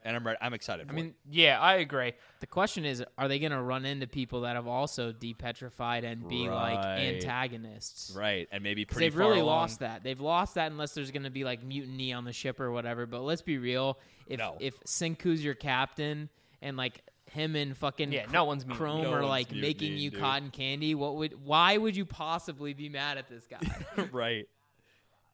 [0.03, 1.01] and i'm re- i'm excited for I it.
[1.03, 2.13] mean, Yeah, I agree.
[2.39, 6.27] the question is, are they going to run into people that have also depetrified and
[6.27, 8.13] be like antagonists?
[8.17, 9.55] right and maybe pretty They've really along.
[9.61, 10.03] lost that.
[10.03, 13.05] They've lost that unless there's going to be like mutiny on the ship or whatever.
[13.05, 13.99] But let's be real.
[14.27, 14.57] If No.
[14.59, 16.29] if Senku's your captain
[16.63, 17.01] and like
[17.31, 18.77] him and fucking Yeah, Chr- no one's mutiny.
[18.85, 20.19] Chrome No are one's like making mutiny, you dude.
[20.19, 23.59] cotton candy, what would why would you possibly be mad at this guy?
[24.11, 24.47] right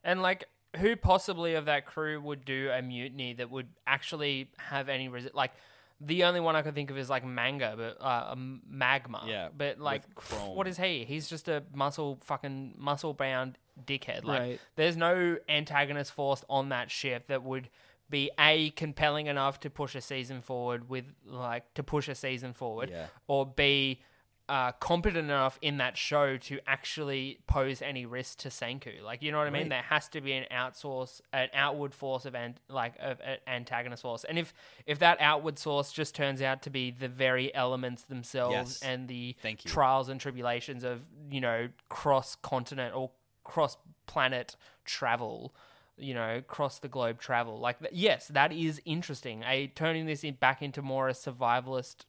[0.04, 0.46] And like,
[0.78, 5.34] who possibly of that crew would do a mutiny that would actually have any resi-
[5.34, 5.52] like?
[6.00, 9.24] The only one I could think of is like manga, but uh, um, magma.
[9.28, 10.56] Yeah, but like, Chrome.
[10.56, 11.04] what is he?
[11.06, 14.24] He's just a muscle fucking muscle bound dickhead.
[14.24, 14.60] Like, Right.
[14.76, 17.70] there's no antagonist force on that ship that would
[18.10, 22.54] be a compelling enough to push a season forward with like to push a season
[22.54, 23.08] forward, Yeah.
[23.28, 24.02] or b
[24.50, 29.02] uh, competent enough in that show to actually pose any risk to Senku.
[29.04, 29.64] Like, you know what I mean?
[29.64, 29.70] Right.
[29.72, 34.04] There has to be an outsource, an outward force of an, like of an antagonist
[34.04, 34.24] force.
[34.24, 34.54] And if
[34.86, 38.82] if that outward source just turns out to be the very elements themselves Yes.
[38.82, 39.70] and the Thank you.
[39.72, 43.12] trials and tribulations of you know cross continent or
[43.44, 44.56] cross planet
[44.86, 45.54] travel.
[45.98, 47.60] You know, cross the globe travel.
[47.60, 49.44] Like, yes, that is interesting.
[49.44, 52.06] A turning this in, back into more a survivalist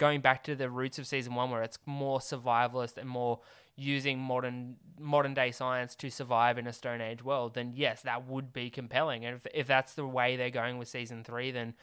[0.00, 3.38] going back to the roots of season one where it's more survivalist and more
[3.76, 8.26] using modern modern day science to survive in a stone age world then yes that
[8.26, 11.74] would be compelling and if, if that's the way they're going with season three then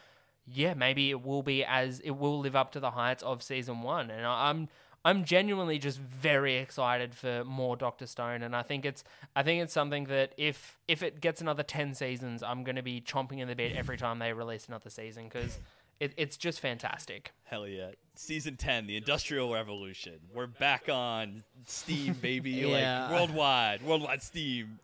[0.46, 3.82] yeah maybe it will be as it will live up to the heights of season
[3.82, 4.68] one and i'm
[5.04, 9.04] i'm genuinely just very excited for more dr stone and i think it's
[9.36, 12.82] i think it's something that if if it gets another 10 seasons i'm going to
[12.82, 15.58] be chomping in the bit every time they release another season because
[16.00, 17.92] it, it's just fantastic Hell yeah.
[18.14, 20.18] Season 10, the Industrial Revolution.
[20.34, 22.50] We're back on Steam, baby.
[22.50, 23.08] Yeah.
[23.08, 24.80] Like worldwide, worldwide Steam.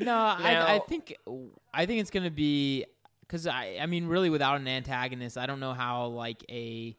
[0.00, 1.14] no, I, I think
[1.72, 2.84] I think it's gonna be
[3.20, 6.96] because I I mean really without an antagonist, I don't know how like a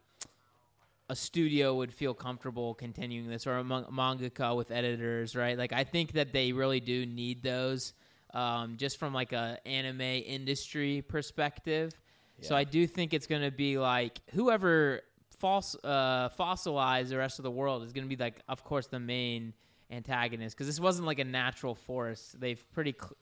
[1.09, 5.57] a studio would feel comfortable continuing this or a man- mangaka with editors, right?
[5.57, 7.93] Like I think that they really do need those,
[8.33, 11.93] um, just from like a anime industry perspective.
[12.41, 15.01] So I do think it's gonna be like whoever
[15.39, 18.99] false uh, fossilize the rest of the world is gonna be like, of course, the
[18.99, 19.53] main
[19.91, 22.35] antagonist because this wasn't like a natural force.
[22.37, 22.95] They've pretty.
[22.99, 23.15] Cl-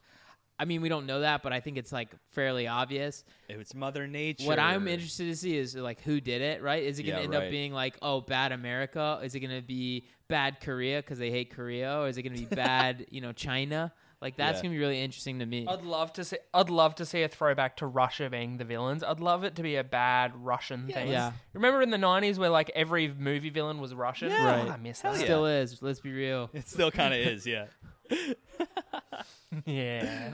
[0.60, 3.24] I mean, we don't know that, but I think it's like fairly obvious.
[3.50, 4.46] It's Mother Nature.
[4.46, 6.84] What I'm interested to see is like who did it, right?
[6.84, 7.44] Is it going to Yeah, end right.
[7.46, 9.20] up being like, oh, bad America?
[9.24, 12.34] Is it going to be bad Korea because they hate Korea, or is it going
[12.36, 13.92] to be bad, you know, China?
[14.24, 14.62] Like that's Yeah.
[14.64, 15.68] going to be really interesting to me.
[15.68, 16.38] I'd love to see.
[16.54, 19.04] I'd love to see a throwback to Russia being the villains.
[19.04, 21.10] I'd love it to be a bad Russian thing.
[21.10, 21.34] Yeah.
[21.52, 24.30] Remember in the '90s where like every movie villain was Russian?
[24.30, 24.64] Yeah.
[24.66, 25.20] Oh, I miss Hell that.
[25.20, 25.26] yeah.
[25.26, 25.82] Still is.
[25.82, 26.50] Let's be real.
[26.54, 27.66] It still kind of is, yeah.
[29.66, 30.34] yeah.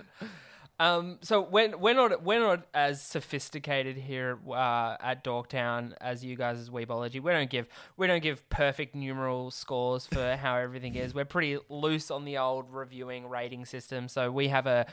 [0.79, 6.37] Um, so we're, we're not we're not as sophisticated here uh, at Dorktown as you
[6.37, 7.21] guys as Weebology.
[7.21, 7.67] We don't give
[7.97, 11.13] we don't give perfect numeral scores for how everything is.
[11.13, 14.07] We're pretty loose on the old reviewing rating system.
[14.07, 14.85] So we have a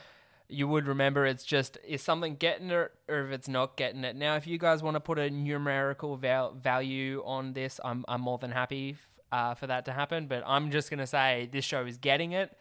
[0.49, 4.17] you would remember it's just is something getting it or if it's not getting it.
[4.17, 8.23] Now, if you guys want to put a numerical val- value on this, I'm I'm
[8.23, 8.97] more than happy
[9.31, 10.27] uh, for that to happen.
[10.27, 12.57] But I'm just gonna say this show is getting it.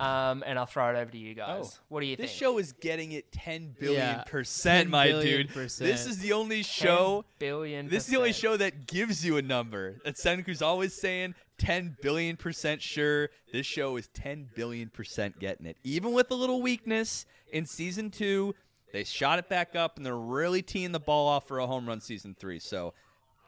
[0.00, 1.76] Um, and I'll throw it over to you guys.
[1.76, 2.30] Oh, what do you This think?
[2.30, 5.48] This show is getting it 10 billion Yeah, percent, 10 my billion dude.
[5.54, 5.90] percent.
[5.90, 7.24] This is the only show.
[7.40, 7.88] billion.
[7.88, 9.96] This is the only show that gives you a number.
[10.04, 13.30] That Senku's always saying 10 billion percent sure.
[13.52, 15.76] This show is 10 billion percent getting it.
[15.82, 18.54] Even with a little weakness in season two,
[18.92, 21.88] they shot it back up and they're really teeing the ball off for a home
[21.88, 22.60] run season three.
[22.60, 22.94] So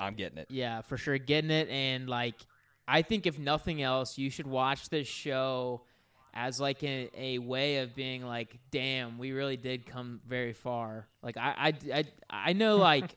[0.00, 0.48] I'm getting it.
[0.50, 2.34] Yeah, for sure, getting it, and like,
[2.88, 5.82] I think if nothing else, you should watch this show
[6.34, 11.06] as like a, a way of being like, damn, we really did come very far.
[11.22, 13.16] Like, I I I, I know like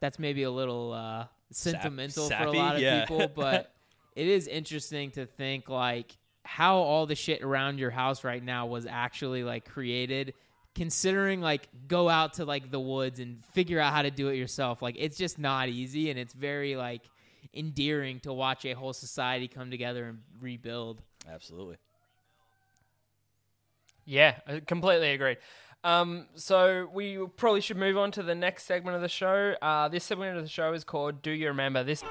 [0.00, 3.00] that's maybe a little uh, sentimental for a lot of Yeah.
[3.04, 3.72] people, but
[4.16, 8.66] it is interesting to think like how all the shit around your house right now
[8.66, 10.34] was actually like created
[10.74, 14.36] considering like go out to like the woods and figure out how to do it
[14.36, 17.02] yourself like it's just not easy and it's very like
[17.54, 21.76] endearing to watch a whole society come together and rebuild Absolutely.
[24.04, 25.38] Yeah, I completely agreed.
[25.84, 29.54] Um, so we probably should move on to the next segment of the show.
[29.60, 32.04] Uh, this segment of the show is called "Do You Remember?" This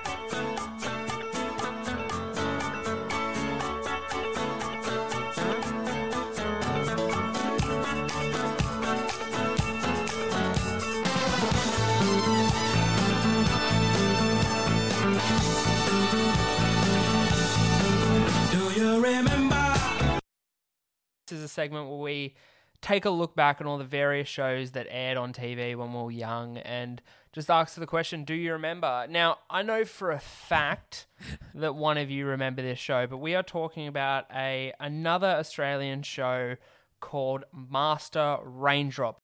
[21.51, 22.35] segment where we
[22.81, 26.01] take a look back on all the various shows that aired on TV when we
[26.01, 29.05] were young and just ask the question, do you remember?
[29.09, 31.07] Now, I know for a fact
[31.55, 36.01] that one of you remember this show, but we are talking about a another Australian
[36.03, 36.55] show
[36.99, 39.21] called Master Raindrop.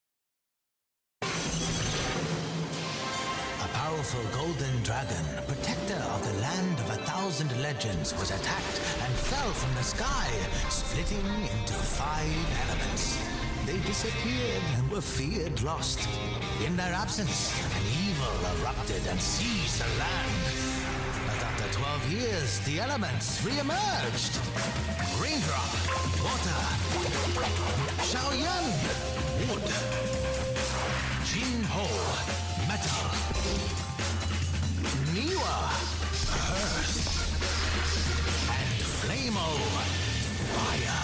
[1.22, 1.28] A
[3.74, 5.26] powerful golden dragon,
[7.62, 10.28] legends, was attacked and fell from the sky,
[10.70, 13.18] splitting into five elements.
[13.66, 16.08] They disappeared and were feared lost.
[16.66, 20.44] In their absence, an evil erupted and seized the land.
[21.28, 24.40] But after 12 years, the elements re-emerged.
[25.20, 25.72] Raindrop,
[26.24, 26.62] water.
[28.08, 28.68] Xiaoyan,
[29.50, 29.68] wood.
[31.26, 31.88] Jin Jinho,
[32.68, 33.04] metal.
[35.14, 35.58] Niwa,
[36.54, 36.97] earth.
[39.28, 41.04] And fire.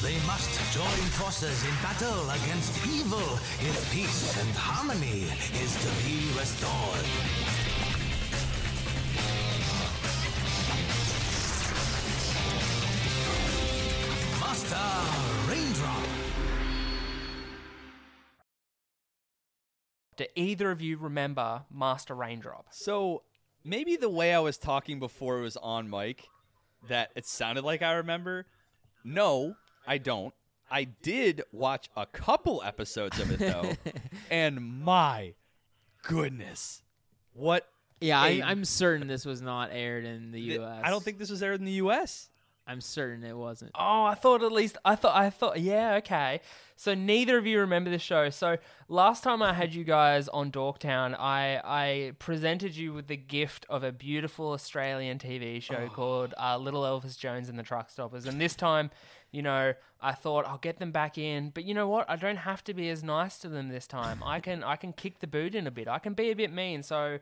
[0.00, 3.18] They must join forces in battle against evil
[3.58, 5.24] if peace and harmony
[5.60, 7.06] is to be restored.
[14.38, 14.86] Master
[15.50, 16.08] Raindrop.
[20.16, 22.66] Do either of you remember Master Raindrop?
[22.70, 23.24] So
[23.64, 26.28] maybe the way I was talking before it was on mic,
[26.88, 28.46] that it sounded like I remember.
[29.04, 29.56] No,
[29.86, 30.34] I don't.
[30.70, 33.72] I did watch a couple episodes of it though,
[34.30, 35.34] and my
[36.02, 36.82] goodness,
[37.32, 37.68] what?
[37.98, 41.18] yeah I, i'm certain this was not aired in the th- us I don't think
[41.18, 42.28] this was aired in the U.S.
[42.66, 46.40] i'm certain it wasn't Oh, I thought at least I thought I thought yeah, okay.
[46.78, 48.28] So neither of you remember the show.
[48.28, 48.58] So
[48.88, 53.64] last time I had you guys on Dorktown, I I presented you with the gift
[53.70, 58.26] of a beautiful Australian TV show called uh, Little Elvis Jones and the Truck Stoppers.
[58.26, 58.90] And this time,
[59.32, 62.10] you know, I thought I'll get them back in, but you know what?
[62.10, 64.22] I don't have to be as nice to them this time.
[64.22, 65.88] I can I can kick the boot in a bit.
[65.88, 66.82] I can be a bit mean.
[66.82, 67.18] So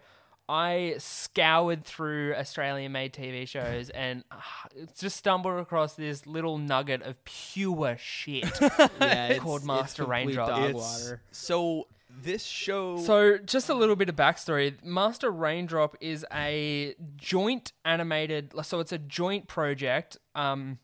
[0.48, 4.66] I scoured through Australian made TV shows and ah,
[4.98, 8.44] just stumbled across this little nugget of pure shit.
[9.00, 10.48] yeah Called it's Master Raindrop.
[10.48, 11.86] dog It's- water So
[12.22, 12.98] this show.
[12.98, 14.82] So, just a little bit of backstory.
[14.84, 20.78] Master Raindrop is a joint animated, so it's a joint project um,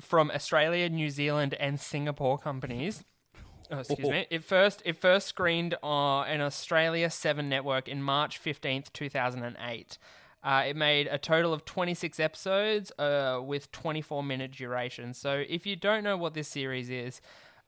[0.00, 3.04] from Australia, New Zealand, and Singapore companies.
[3.70, 4.26] Oh, excuse me.
[4.30, 9.42] It first it first screened on an Australia Seven network in March fifteenth, two thousand
[9.44, 9.98] and eight.
[10.42, 15.12] Uh, it made a total of 26 episodes uh, with 24 minute duration.
[15.12, 17.20] So, if you don't know what this series is,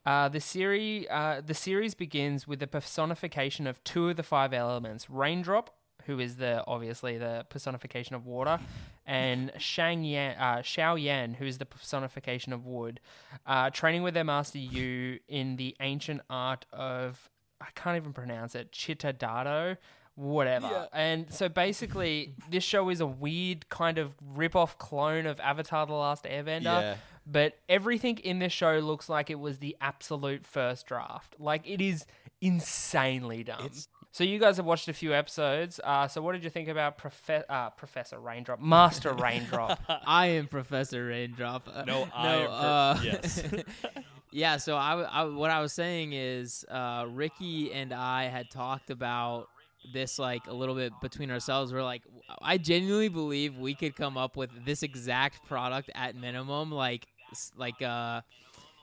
[0.05, 4.53] uh, the series uh, the series begins with the personification of two of the five
[4.53, 5.75] elements: raindrop,
[6.05, 8.59] who is the obviously the personification of water,
[9.05, 12.99] and Shang Yan, uh, Xiao Yan, who is the personification of wood,
[13.45, 17.29] uh, training with their master Yu in the ancient art of
[17.59, 19.77] I can't even pronounce it, Chitadado,
[20.15, 20.89] whatever.
[20.93, 25.93] And so basically, this show is a weird kind of rip-off clone of Avatar: The
[25.93, 26.63] Last Airbender.
[26.63, 26.95] Yeah.
[27.23, 31.35] But everything in this show looks like it was the absolute first draft.
[31.37, 32.05] Like it is
[32.41, 33.69] insanely dumb.
[34.11, 35.79] So you guys have watched a few episodes.
[35.83, 39.79] Uh, so what did you think about Profe- uh, Professor Raindrop, Master Raindrop?
[40.05, 41.69] I am Professor Raindrop.
[41.73, 43.43] Uh, No, I am pro- uh, yes.
[44.31, 44.57] yeah.
[44.57, 48.89] So I, w- I- what I was saying is, uh, Ricky and I had talked
[48.89, 49.47] about
[49.93, 51.73] this like a little bit between ourselves.
[51.73, 52.03] We're like,
[52.41, 57.07] I genuinely believe we could come up with this exact product at minimum, like,
[57.57, 58.21] like uh,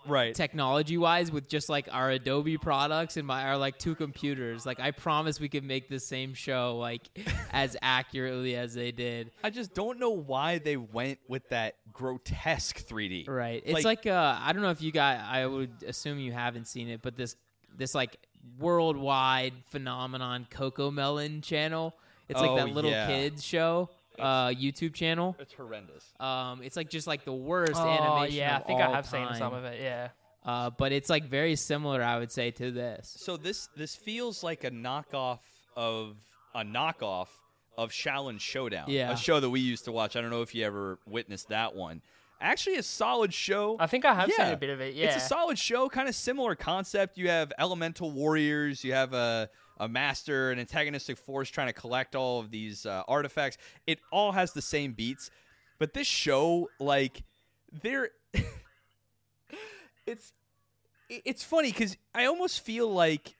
[0.09, 0.35] right.
[0.35, 4.67] technology wise, with just like our Adobe products and my our like two computers.
[4.67, 7.03] Like, I promise we could make the same show like
[7.53, 9.31] as accurately as they did.
[9.43, 13.29] I just don't know why they went with that grotesque 3D.
[13.29, 13.63] Right.
[13.65, 16.89] It's like, uh I don't know if you got I would assume you haven't seen
[16.89, 17.37] it, but this
[17.77, 18.17] this like
[18.59, 21.95] worldwide phenomenon Coco Melon channel.
[22.29, 23.07] It's like Oh, that little yeah.
[23.07, 23.89] kids show
[24.21, 25.37] uh YouTube channel.
[25.39, 26.05] It's horrendous.
[26.21, 28.95] Um it's like just like the worst oh animation yeah, I of think I all
[28.95, 29.81] have seen some of it.
[29.83, 30.09] Yeah.
[30.45, 33.15] Uh but it's like very similar I would say to this.
[33.19, 35.41] So this this feels like a knockoff
[35.77, 36.17] of
[36.55, 37.29] a knockoff
[37.77, 38.87] of Xiaolin Showdown.
[38.89, 39.13] Yeah.
[39.13, 40.17] A show that we used to watch.
[40.17, 42.03] I don't know if you ever witnessed that one.
[42.41, 43.77] Actually a solid show.
[43.81, 44.95] I think I have seen a bit of it.
[44.95, 45.07] Yeah.
[45.07, 47.19] It's a solid show, kind of similar concept.
[47.19, 49.49] You have elemental warriors, you have a
[49.79, 53.59] a master, an antagonistic force trying to collect all of these uh, artifacts.
[53.87, 55.31] It all has the same beats,
[55.79, 57.23] but this show, like,
[57.83, 58.11] there,
[60.07, 60.33] it's
[61.09, 63.37] it's funny because I almost feel like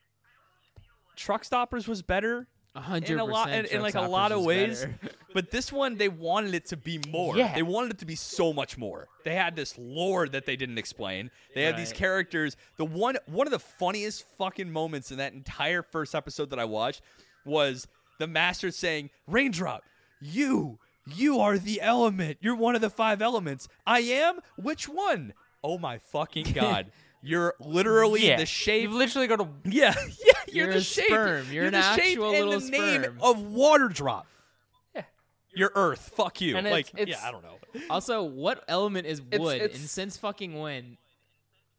[1.17, 2.47] Truck Stoppers was better
[2.77, 4.87] hundred in a lot in, in like a lot of ways
[5.35, 7.37] but this one they wanted it to be more.
[7.37, 7.55] Yeah.
[7.55, 9.09] they wanted it to be so much more.
[9.25, 11.31] They had this lore that they didn't explain.
[11.55, 12.57] They had these characters.
[12.77, 16.65] The one one of the funniest fucking moments in that entire first episode that i
[16.65, 17.03] watched
[17.45, 17.89] was
[18.19, 19.83] the master saying raindrop
[20.21, 20.79] you
[21.17, 22.39] you are the element.
[22.41, 23.69] You're one of the five elements.
[23.87, 24.41] I am?
[24.57, 25.33] Which one?
[25.63, 26.91] Oh my fucking god.
[27.23, 28.37] You're literally yeah.
[28.37, 29.95] the shape You've literally got a yeah,
[30.25, 31.05] yeah, you're, You're the a shape.
[31.07, 31.47] sperm.
[31.53, 33.19] You're an the shape actual and little the name sperm.
[33.23, 34.27] of water drop.
[34.95, 35.03] Yeah.
[35.55, 36.13] You're Earth.
[36.17, 36.57] Fuck you.
[36.57, 37.55] And like, it's- it's- yeah, I don't know.
[37.91, 40.97] Also, what element is wood it's- and since fucking when?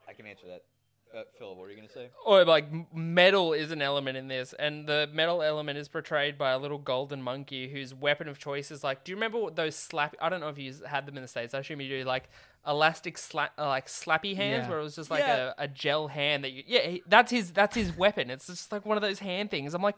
[0.08, 0.64] I can answer that.
[1.12, 2.08] Uh, Phil, what were you gonna say?
[2.24, 6.38] or like m- metal is an element in this, and the metal element is portrayed
[6.38, 9.04] by a little golden monkey whose weapon of choice is like.
[9.04, 10.16] Do you remember what those slap?
[10.22, 11.56] I don't know if you had them in the states.
[11.56, 12.04] I assume you do.
[12.04, 12.30] Like
[12.70, 14.70] elastic slap, uh, like slappy hands, Yeah.
[14.70, 15.54] where it was just like Yeah.
[15.58, 16.64] a, a gel hand that you.
[16.68, 17.52] Yeah, he, that's his.
[17.52, 18.30] That's his weapon.
[18.30, 19.74] It's just like one of those hand things.
[19.74, 19.98] I'm like.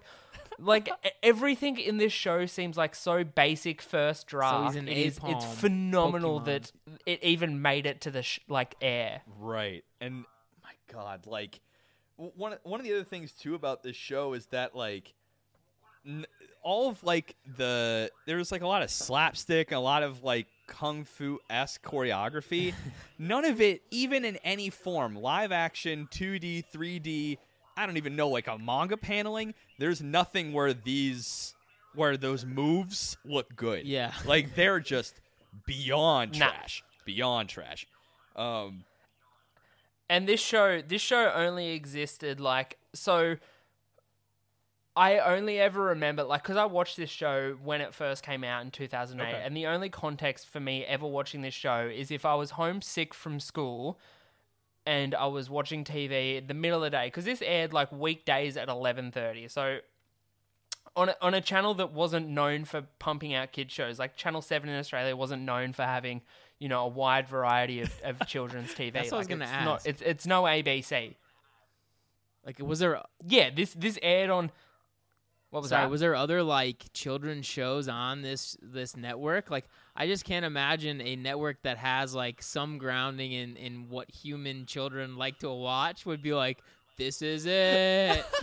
[0.59, 0.89] Like
[1.23, 4.75] everything in this show seems like so basic first draft.
[4.75, 6.45] an It is- it's phenomenal Pokemon.
[6.45, 6.71] that
[7.05, 9.21] it even made it to the sh- like air.
[9.39, 9.83] Right.
[10.01, 10.25] And
[10.61, 11.61] my God, like
[12.17, 15.13] one one of the other things too about this show is that like
[16.63, 20.47] all of like the there was like a lot of slapstick, a lot of like
[20.67, 22.73] kung fu esque choreography.
[23.19, 27.37] None of it, even in any form, live action, 2D, 3D.
[27.77, 29.53] I don't even know like a manga paneling.
[29.79, 31.53] There's nothing where these
[31.95, 33.85] where those moves look good.
[33.85, 34.13] Yeah.
[34.25, 35.19] like they're just
[35.65, 36.49] beyond Nah.
[36.49, 37.85] trash, beyond trash.
[38.35, 38.85] Um,
[40.09, 43.37] and this show this show only existed like so
[44.95, 48.63] i only ever remember like because i watched this show when it first came out
[48.63, 49.41] in 2008 Okay.
[49.45, 53.13] and the only context for me ever watching this show is if i was homesick
[53.13, 53.97] from school
[54.85, 57.91] and i was watching tv in the middle of the day because this aired like
[57.91, 59.77] weekdays at 11.30 so
[60.93, 64.41] on a, on a channel that wasn't known for pumping out kid shows like channel
[64.41, 66.21] 7 in australia wasn't known for having
[66.59, 69.67] you know a wide variety of, of children's tv That's what I was it's not-
[69.75, 69.87] ask.
[69.87, 71.15] it's, it's no abc
[72.45, 73.01] Like, was there?
[73.25, 74.51] yeah this this aired on
[75.51, 79.51] what was sorry, that was there other like children's shows on this this network?
[79.51, 84.09] Like, I just can't imagine a network that has like some grounding in in what
[84.09, 86.59] human children like to watch would be like,
[86.97, 88.25] this is it.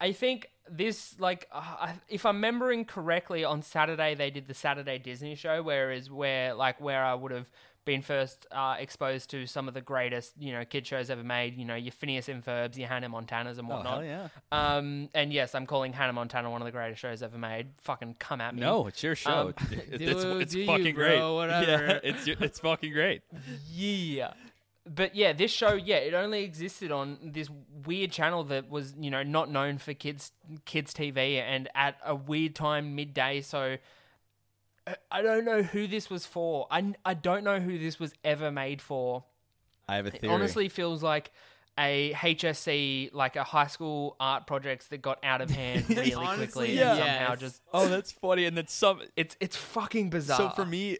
[0.00, 4.98] I think this like uh, if I'm remembering correctly, on Saturday they did the Saturday
[4.98, 7.50] Disney show, whereas where like where I would have
[7.84, 11.56] been first uh, exposed to some of the greatest you know kid shows ever made.
[11.56, 13.98] You know your Phineas and Ferbs, your Hannah Montanas, and whatnot.
[13.98, 14.28] Oh, yeah.
[14.52, 17.68] Um, and yes, I'm calling Hannah Montana one of the greatest shows ever made.
[17.78, 18.60] Fucking come at me.
[18.60, 19.48] No, it's your show.
[19.48, 21.34] Um, It- do- it's it's do you, fucking bro, great.
[21.34, 21.86] whatever.
[21.86, 23.22] Yeah, it's it's fucking great.
[23.72, 24.32] Yeah.
[24.86, 27.48] but yeah, this show, yeah, it only existed on this
[27.86, 30.32] weird channel that was, you know, not known for kids
[30.64, 33.40] kids TV and at a weird time midday.
[33.40, 33.76] So
[35.10, 36.66] I- don't know who this was for.
[36.70, 39.24] I, I don't know who this was ever made for.
[39.88, 40.32] I have a It theory.
[40.32, 41.32] honestly feels like
[41.78, 46.46] a HSC, like a high school art projects that got out of hand really Honestly,
[46.46, 46.90] quickly yeah.
[46.90, 47.40] and somehow Yes.
[47.40, 48.44] just oh, that's funny.
[48.44, 49.00] And then some.
[49.16, 50.36] it's it's fucking bizarre.
[50.38, 50.98] So for me,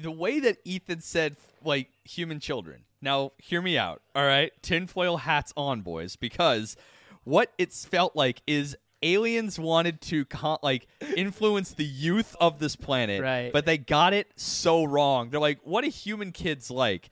[0.00, 2.84] the way that Ethan said like human children.
[3.02, 4.02] Now, hear me out.
[4.14, 6.76] All right, tinfoil hats on, boys, because
[7.24, 10.86] what it's felt like is aliens wanted to con- like
[11.16, 13.52] influence the youth of this planet, Right.
[13.52, 15.30] But they got it so wrong.
[15.30, 17.10] They're like, what do human kids like?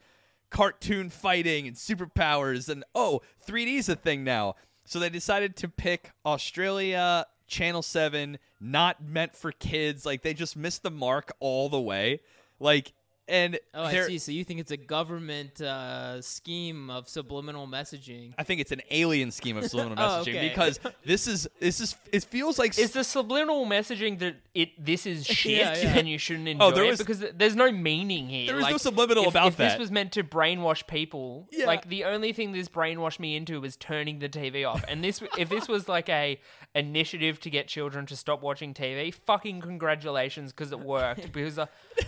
[0.49, 4.55] Cartoon fighting and superpowers, and oh, 3D's a thing now.
[4.85, 10.05] So they decided to pick Australia, Channel 7, not meant for kids.
[10.05, 12.21] Like, they just missed the mark all the way.
[12.59, 12.93] Like,
[13.29, 14.17] and Oh, I see.
[14.17, 18.33] So you think it's a government uh, scheme of subliminal messaging?
[18.37, 20.49] I think it's an alien scheme of subliminal Oh, messaging okay.
[20.49, 25.05] because this is this is it feels like is the subliminal messaging that it this
[25.05, 25.97] is shit Yeah, yeah.
[25.97, 28.47] and you shouldn't enjoy Oh, there it was- because there's no meaning here.
[28.47, 29.71] There is was no subliminal if, about if that.
[29.71, 31.65] this was meant to brainwash people, Yeah.
[31.67, 34.83] like the only thing this brainwashed me into was turning the TV off.
[34.87, 36.39] And this, if this was like a
[36.75, 41.31] initiative to get children to stop watching TV, fucking congratulations because it worked.
[41.31, 41.65] because uh,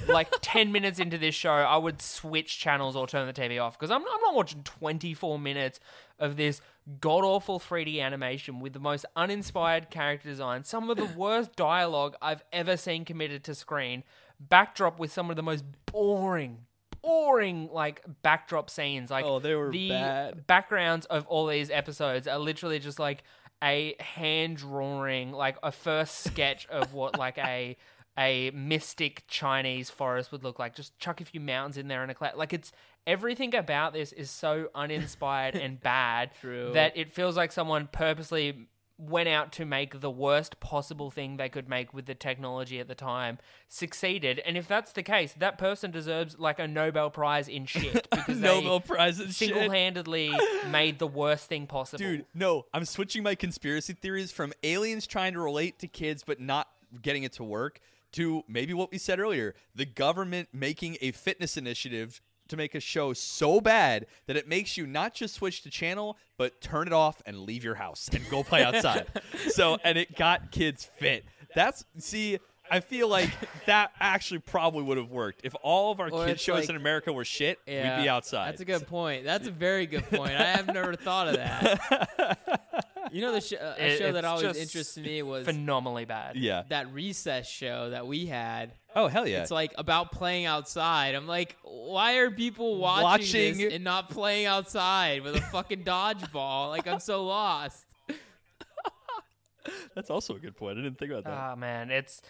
[0.07, 3.77] like ten minutes into this show, I would switch channels or turn the TV off
[3.77, 5.79] because I'm I'm not watching 24 minutes
[6.19, 6.61] of this
[6.99, 12.15] god awful 3D animation with the most uninspired character design, some of the worst dialogue
[12.21, 14.03] I've ever seen committed to screen,
[14.39, 16.59] backdrop with some of the most boring,
[17.01, 19.11] boring like backdrop scenes.
[19.11, 20.47] Like Oh, they were the bad.
[20.47, 23.23] backgrounds of all these episodes are literally just like
[23.63, 27.75] a hand drawing, like a first sketch of what like a
[28.17, 30.75] a mystic Chinese forest would look like.
[30.75, 32.35] Just chuck a few mountains in there and a cloud.
[32.35, 32.71] Like it's
[33.07, 36.71] everything about this is so uninspired and bad True.
[36.73, 41.49] that it feels like someone purposely went out to make the worst possible thing they
[41.49, 45.57] could make with the technology at the time succeeded and if that's the case that
[45.57, 49.31] person deserves like a nobel prize in shit because Nobel they Prize shit.
[49.31, 50.31] single-handedly
[50.69, 55.33] made the worst thing possible Dude, no, I'm switching my conspiracy theories from aliens trying
[55.33, 56.67] to relate to kids but not
[57.01, 57.79] getting it to work
[58.13, 62.79] to maybe what we said earlier the government making a fitness initiative to make a
[62.81, 66.93] show so bad that it makes you not just switch to channel but turn it
[66.93, 69.05] off and leave your house and go play outside.
[69.51, 71.23] so, and it got kids fit.
[71.55, 72.39] That's, see,
[72.69, 73.29] I feel like
[73.67, 75.41] that actually probably would have worked.
[75.43, 78.09] If all of our Or kids shows like- in America were shit, Yeah, we'd be
[78.09, 78.49] outside.
[78.49, 79.23] That's a good point.
[79.23, 80.33] That's a very good point.
[80.33, 82.87] I have never thought of that.
[83.11, 85.45] You know, the sh- uh, a It- show that it's always just interested me was
[85.45, 86.63] phenomenally bad Yeah.
[86.69, 88.73] that recess show that we had.
[88.95, 89.41] Oh, hell yeah.
[89.41, 91.13] It's like about playing outside.
[91.15, 95.83] I'm like, why are people watching, Watching- this and not playing outside with a fucking
[95.83, 96.69] dodgeball?
[96.69, 97.85] Like I'm so lost.
[99.95, 100.79] That's also a good point.
[100.79, 101.33] I didn't think about that.
[101.33, 102.21] Ah man, it's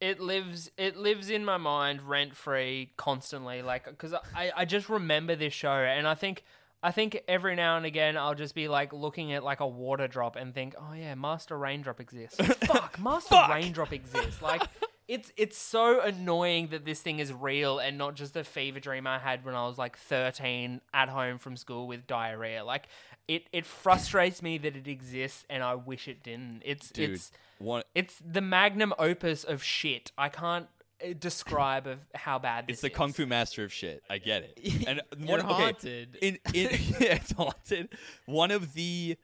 [0.00, 3.60] it lives it lives in my mind rent free constantly.
[3.62, 6.44] Like because I I just remember this show and I think.
[6.82, 10.08] I think every now and again I'll just be like looking at like a water
[10.08, 12.36] drop and think, oh yeah, Master Raindrop exists.
[12.66, 14.40] Fuck, Master Raindrop exists.
[14.40, 14.62] Like
[15.08, 19.06] it's it's so annoying that this thing is real and not just a fever dream
[19.06, 22.64] I had when I was like 13 at home from school with diarrhea.
[22.64, 22.86] Like
[23.28, 26.62] it it frustrates me that it exists and I wish it didn't.
[26.64, 30.12] It's Dude, it's one, it's the magnum opus of shit.
[30.16, 30.68] I can't
[31.02, 32.96] Uh, describe of how bad this it's the is.
[32.96, 34.02] kung fu master of shit.
[34.10, 34.86] I get it.
[34.86, 36.18] And one, okay, haunted.
[36.20, 36.70] In, in
[37.00, 37.88] yeah, it's haunted.
[38.26, 39.16] One of the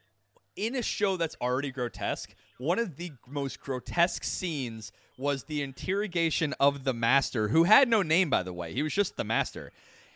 [0.56, 2.34] in a show that's already grotesque.
[2.58, 8.02] One of the most grotesque scenes was the interrogation of the master, who had no
[8.02, 8.72] name, by the way.
[8.72, 9.72] He was just the master.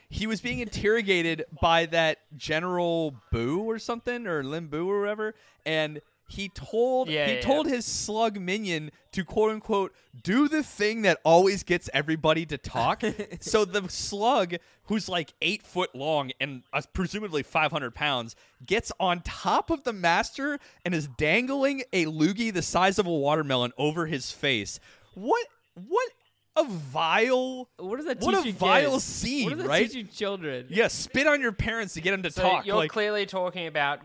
[0.09, 5.35] He was being interrogated by that General Boo or something, or Lim Boo or whatever,
[5.65, 6.01] and
[6.31, 7.75] he told Yeah, he yeah, told yeah.
[7.77, 9.93] his slug minion to quote unquote
[10.23, 13.03] do the thing that always gets everybody to talk.
[13.41, 14.55] so the slug,
[14.85, 19.93] who's like eight foot long and uh, presumably 500 pounds, gets on top of the
[19.93, 24.79] master and is dangling a loogie the size of a watermelon over his face.
[25.15, 25.47] What?
[25.75, 26.11] What?
[26.57, 27.69] A vile.
[27.79, 29.05] What does that What a you vile kids?
[29.05, 29.87] scene, What does that right?
[29.87, 30.67] teach you children?
[30.69, 32.67] Yeah, spit on your parents to get them to So talk.
[32.67, 34.01] you're like, clearly talking about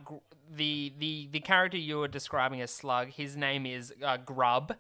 [0.56, 3.10] the the the character you were describing as Slug.
[3.10, 4.72] His name is uh, Grub.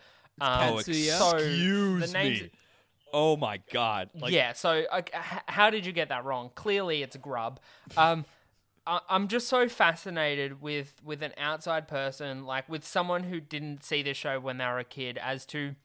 [0.42, 1.18] Um, oh, Katsuya?
[1.18, 2.50] so excuse the name's- me.
[3.14, 4.10] Oh my god.
[4.14, 4.52] Like, yeah.
[4.54, 6.52] So uh, h- how did you get that wrong?
[6.56, 7.62] Clearly, it's Grub.
[7.96, 8.26] Um,
[8.86, 13.84] I- I'm just so fascinated with with an outside person, like with someone who didn't
[13.86, 15.76] see this show when they were a kid, as to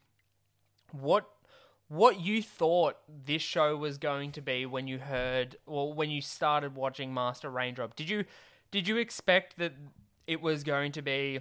[0.93, 1.29] what
[1.89, 2.97] what you thought
[3.27, 7.51] this show was going to be when you heard or when you started watching Master
[7.51, 7.97] Raindrop.
[7.97, 8.25] Did you
[8.71, 9.73] did you expect that
[10.27, 11.41] it was going to be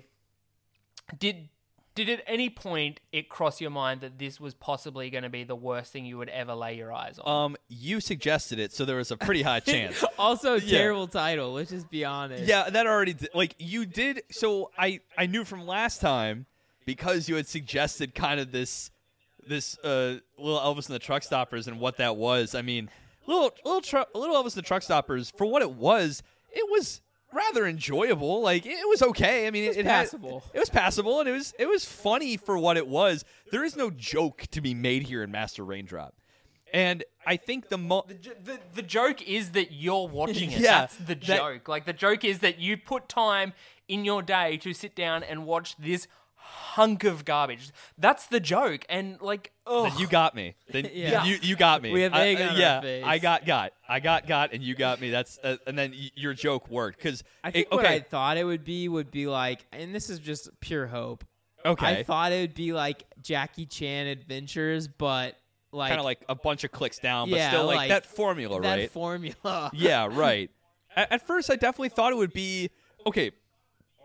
[1.18, 1.50] did
[1.96, 5.44] did at any point it cross your mind that this was possibly going to be
[5.44, 7.46] the worst thing you would ever lay your eyes on?
[7.46, 10.02] Um, you suggested it, so there was a pretty high chance.
[10.18, 10.78] Also, Yeah.
[10.78, 11.52] terrible title.
[11.54, 12.46] Let's just be honest.
[12.46, 14.22] Yeah, that already did, like you did.
[14.32, 16.46] So I I knew from last time
[16.86, 18.92] because you had suggested kind of this
[19.46, 22.56] this uh little Elvis and the Truck Stoppers and what that was.
[22.56, 22.90] I mean,
[23.28, 27.02] little little tru- little Elvis and the Truck Stoppers for what it was, it was
[27.34, 28.42] rather enjoyable.
[28.42, 29.48] Like it was okay.
[29.48, 30.44] I mean, it, was it had- passable.
[30.54, 33.24] it was passable, and it was it was funny for what it was.
[33.52, 36.14] There is no joke to be made here in Master Raindrop,
[36.74, 40.60] and I think the mo- The, the, the joke is that you're watching it.
[40.62, 41.68] Yeah, That's the that- joke.
[41.68, 43.54] Like the joke is that you put time
[43.88, 46.08] in your day to sit down and watch this
[46.50, 47.72] hunk of garbage.
[47.98, 48.86] That's the joke.
[48.90, 50.56] And like, oh, Then you got me.
[50.72, 51.24] Then Yeah.
[51.26, 51.92] you you got me.
[51.92, 53.04] We have I- egg uh, on our yeah, face.
[53.06, 53.74] I got got.
[53.88, 55.10] I got got, and you got me.
[55.10, 58.44] That's uh, and then y- your joke worked because I think what I thought it
[58.44, 61.24] would be would be like, and this is just pure hope.
[61.66, 65.36] okay, I thought it would be like Jackie Chan Adventures, but
[65.72, 68.06] like kind of like a bunch of clicks down, but Yeah, still like, like that
[68.06, 68.92] formula, that right?
[68.92, 69.70] formula.
[69.74, 70.50] yeah, right.
[70.96, 72.70] At, at first, I definitely thought it would be
[73.06, 73.32] okay.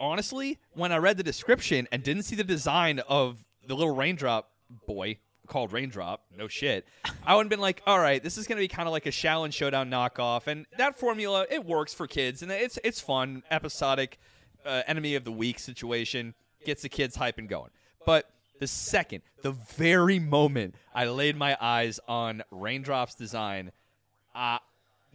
[0.04, 4.50] Honestly, when I read the description and didn't see the design of the little raindrop
[4.86, 5.16] boy
[5.46, 6.86] called Raindrop, no shit,
[7.24, 9.06] I would have been like, all right, this is going to be kind of like
[9.06, 10.46] a Xiaolin Showdown knockoff.
[10.46, 14.18] And that formula, it works for kids, and it's, it's fun, episodic,
[14.66, 16.34] uh, enemy of the week situation,
[16.66, 17.70] gets the kids hype and going.
[18.04, 18.28] But
[18.60, 23.72] the second, the very moment I laid my eyes on Raindrop's design,
[24.34, 24.58] uh,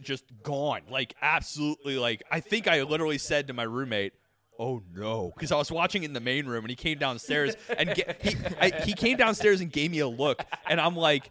[0.00, 0.82] just gone.
[0.90, 4.14] Like absolutely like I think I literally said to my roommate,
[4.60, 7.94] "Oh no," because I was watching in the main room and he came downstairs and
[7.94, 11.30] ga- he I, he came downstairs and gave me a look and I'm like,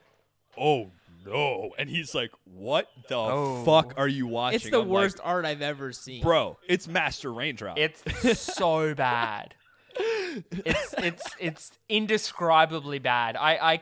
[0.58, 0.90] "Oh
[1.26, 3.64] no," and he's like, "What the Oh.
[3.66, 6.24] fuck are you watching?" It's the I'm like, worst art I've ever seen.
[6.24, 6.58] bro.
[6.68, 7.78] It's Master Raindrop.
[7.78, 8.02] it's
[8.40, 9.54] so bad.
[9.96, 13.36] It's it's it's indescribably bad.
[13.36, 13.82] I I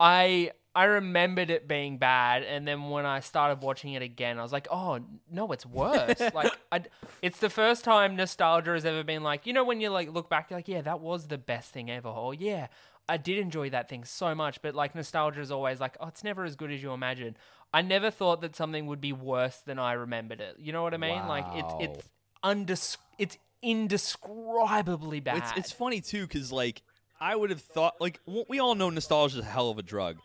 [0.00, 4.42] I I remembered it being bad, and then when I started watching it again, I
[4.42, 4.98] was like, "Oh
[5.30, 6.82] no, it's worse!" like, I,
[7.22, 10.28] it's the first time nostalgia has ever been like, you know, when you like look
[10.28, 12.66] back, you're like, "Yeah, that was the best thing ever," or "Yeah,
[13.08, 16.24] I did enjoy that thing so much." But like, nostalgia is always like, "Oh, it's
[16.24, 17.36] never as good as you imagine."
[17.72, 20.56] I never thought that something would be worse than I remembered it.
[20.58, 21.26] You know what I mean?
[21.26, 22.08] Like, it's it's
[22.44, 25.38] undis- it's indescribably bad.
[25.38, 26.82] It's it's funny too because like
[27.20, 30.18] I would have thought like we all know nostalgia is a hell of a drug.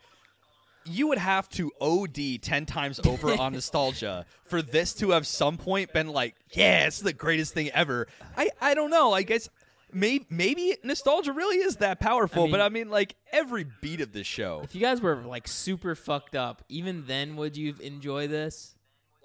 [0.84, 5.56] You would have to OD ten times over on nostalgia for this to have some
[5.58, 8.08] point been like, yeah, it's the greatest thing ever.
[8.36, 9.12] I I don't know.
[9.12, 9.48] I guess
[9.92, 12.44] maybe maybe nostalgia really is that powerful.
[12.46, 15.46] but mean- I mean, like every beat of this show, If you guys were like
[15.48, 18.74] super fucked up, even then would you enjoy this?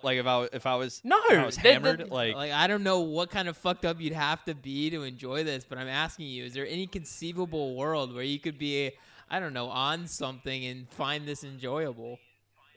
[0.03, 2.51] like if I if I was No, if I was that- that- hammered, like Like
[2.51, 5.63] I don't know what kind of fucked up you'd have to be to enjoy this,
[5.67, 8.91] but I'm asking you, is there any conceivable world where you could be
[9.29, 12.19] I don't know, on something and find this enjoyable?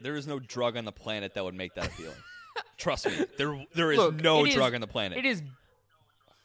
[0.01, 2.15] there is no drug on the planet that would make that appealing.
[2.77, 5.19] Trust me, there there is Look, no it is- drug on the planet.
[5.19, 5.43] It is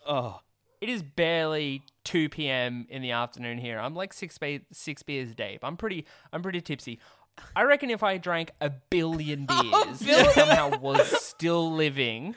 [0.07, 0.33] Ugh.
[0.81, 2.87] it is barely 2 p.m.
[2.89, 3.79] in the afternoon here.
[3.79, 5.59] I'm like six be- six beers deep.
[5.63, 6.99] I'm pretty I'm pretty tipsy.
[7.55, 12.35] I reckon if I drank a billion beers and somehow was still living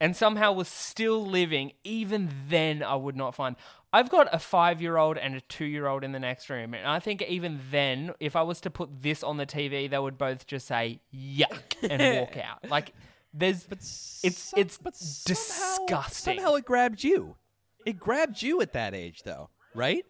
[0.00, 3.56] and somehow was still living, even then I would not find
[3.92, 6.74] I've got a five year old and a two year old in the next room,
[6.74, 9.98] and I think even then, if I was to put this on the TV, they
[9.98, 12.70] would both just say yuck and walk out.
[12.70, 12.92] Like
[13.34, 16.36] there's but it's Some- it's but somehow- disgusting.
[16.36, 17.36] Somehow it grabbed you.
[17.84, 20.04] It grabbed you at that age, though, right?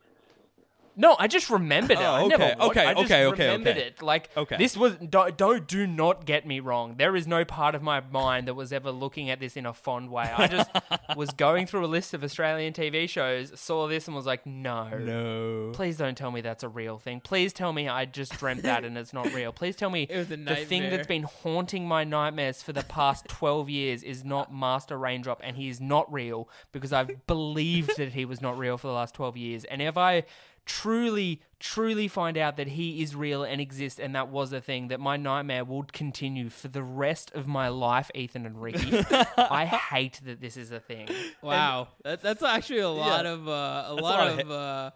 [1.01, 2.03] No, I just remembered it.
[2.03, 3.87] Oh, I never okay, wa- okay, I just okay, okay, remembered okay.
[3.87, 4.03] it.
[4.03, 4.57] Like Okay.
[4.59, 6.97] this was don't, don't do not get me wrong.
[6.99, 9.73] There is no part of my mind that was ever looking at this in a
[9.73, 10.25] fond way.
[10.37, 10.71] I just
[11.17, 14.89] was going through a list of Australian TV shows, saw this and was like, no.
[14.99, 15.71] No.
[15.73, 17.21] Please don't tell me that's a real thing.
[17.21, 19.53] Please tell me I just dreamt that and it's not real.
[19.53, 20.91] Please tell me It was a the thing nightmare.
[20.99, 25.57] that's been haunting my nightmares for the past 12 years is not Master Raindrop and
[25.57, 29.15] he is not real because I've believed that he was not real for the last
[29.15, 29.65] 12 years.
[29.65, 30.25] And if I
[30.71, 34.89] truly, truly find out that he is real and exists and that was a thing,
[34.89, 39.05] that my nightmare would continue for the rest of my life, Ethan and Ricky.
[39.37, 41.09] I hate that this is a thing.
[41.43, 43.33] Wow, that, that's actually a lot Yeah.
[43.33, 43.53] of uh,
[43.89, 44.91] a a lot, lot of of uh,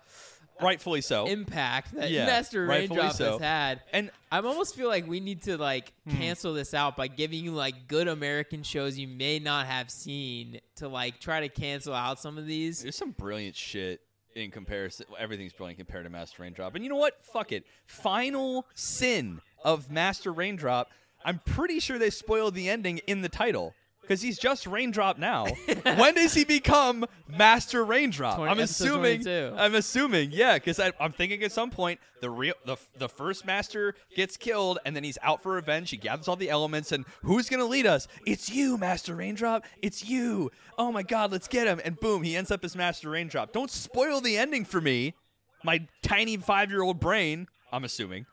[0.61, 1.27] Rightfully so.
[1.27, 3.33] impact that Yeah, Master Raindrop so.
[3.33, 3.81] has had.
[3.93, 7.51] and I almost feel like we need to like cancel this out by giving you
[7.51, 12.21] like good American shows you may not have seen to like try to cancel out
[12.21, 12.83] some of these.
[12.83, 14.01] there's some brilliant shit
[14.35, 15.07] in comparison.
[15.19, 16.75] Everything's brilliant compared to Master Raindrop.
[16.75, 17.25] And you know what?
[17.25, 17.65] Fuck it.
[17.87, 20.91] Final sin of Master Raindrop.
[21.25, 23.75] I'm pretty sure they spoiled the ending in the title
[24.05, 25.47] because he's just Raindrop now.
[25.83, 28.37] when does he become Master Raindrop?
[28.37, 29.23] 20 I'm assuming.
[29.25, 29.55] 22.
[29.57, 30.31] I'm assuming.
[30.33, 34.79] Yeah, because I'm thinking at some point the real the the first Master gets killed
[34.85, 35.91] and then he's out for revenge.
[35.91, 38.09] He gathers all the elements and who's gonna lead us?
[38.27, 39.65] It's you, Master Raindrop.
[39.83, 40.51] It's you.
[40.79, 41.81] Oh my God, let's get him!
[41.85, 43.53] And boom, he ends up as Master Raindrop.
[43.53, 45.15] Don't spoil the ending for me.
[45.63, 47.49] My tiny five year old brain.
[47.73, 48.27] I'm assuming.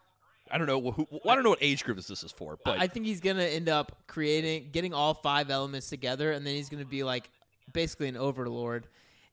[0.51, 1.07] I don't know who.
[1.27, 3.69] I don't know what age group this is for, but I think he's gonna end
[3.69, 7.29] up creating, getting all five elements together, and then he's gonna be like
[7.73, 8.87] basically an overlord,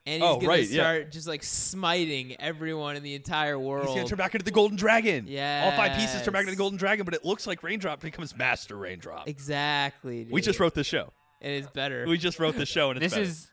[0.06, 0.82] and he's Oh, gonna right, yeah.
[0.82, 3.86] start just like smiting everyone in the entire world.
[3.88, 5.26] He's gonna turn back into the Golden Dragon.
[5.28, 8.00] Yeah, all five pieces turn back into the Golden Dragon, but it looks like Raindrop
[8.00, 9.28] becomes Master Raindrop.
[9.28, 10.26] exactly.
[10.30, 11.12] We just wrote this show.
[11.40, 12.04] It is better.
[12.06, 13.30] We just wrote this show, and it's This better.
[13.30, 13.50] is.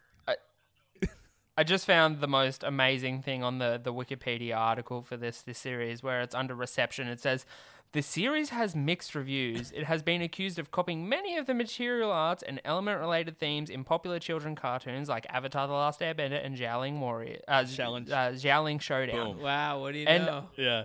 [1.57, 5.41] I, I just found the most amazing thing on the, the Wikipedia article for this
[5.41, 7.07] this series, where it's under reception.
[7.07, 7.45] It says
[7.91, 9.72] the series has mixed reviews.
[9.72, 13.69] It has been accused of copying many of the material arts and element related themes
[13.69, 18.10] in popular children cartoons like Avatar: The Last Airbender and Xiaolin Warrior, uh, Challenge.
[18.10, 19.36] uh, Xiaolin Showdown.
[19.36, 19.41] Boom.
[19.44, 19.80] wow.
[19.80, 20.49] What do you And- know?
[20.57, 20.84] yeah.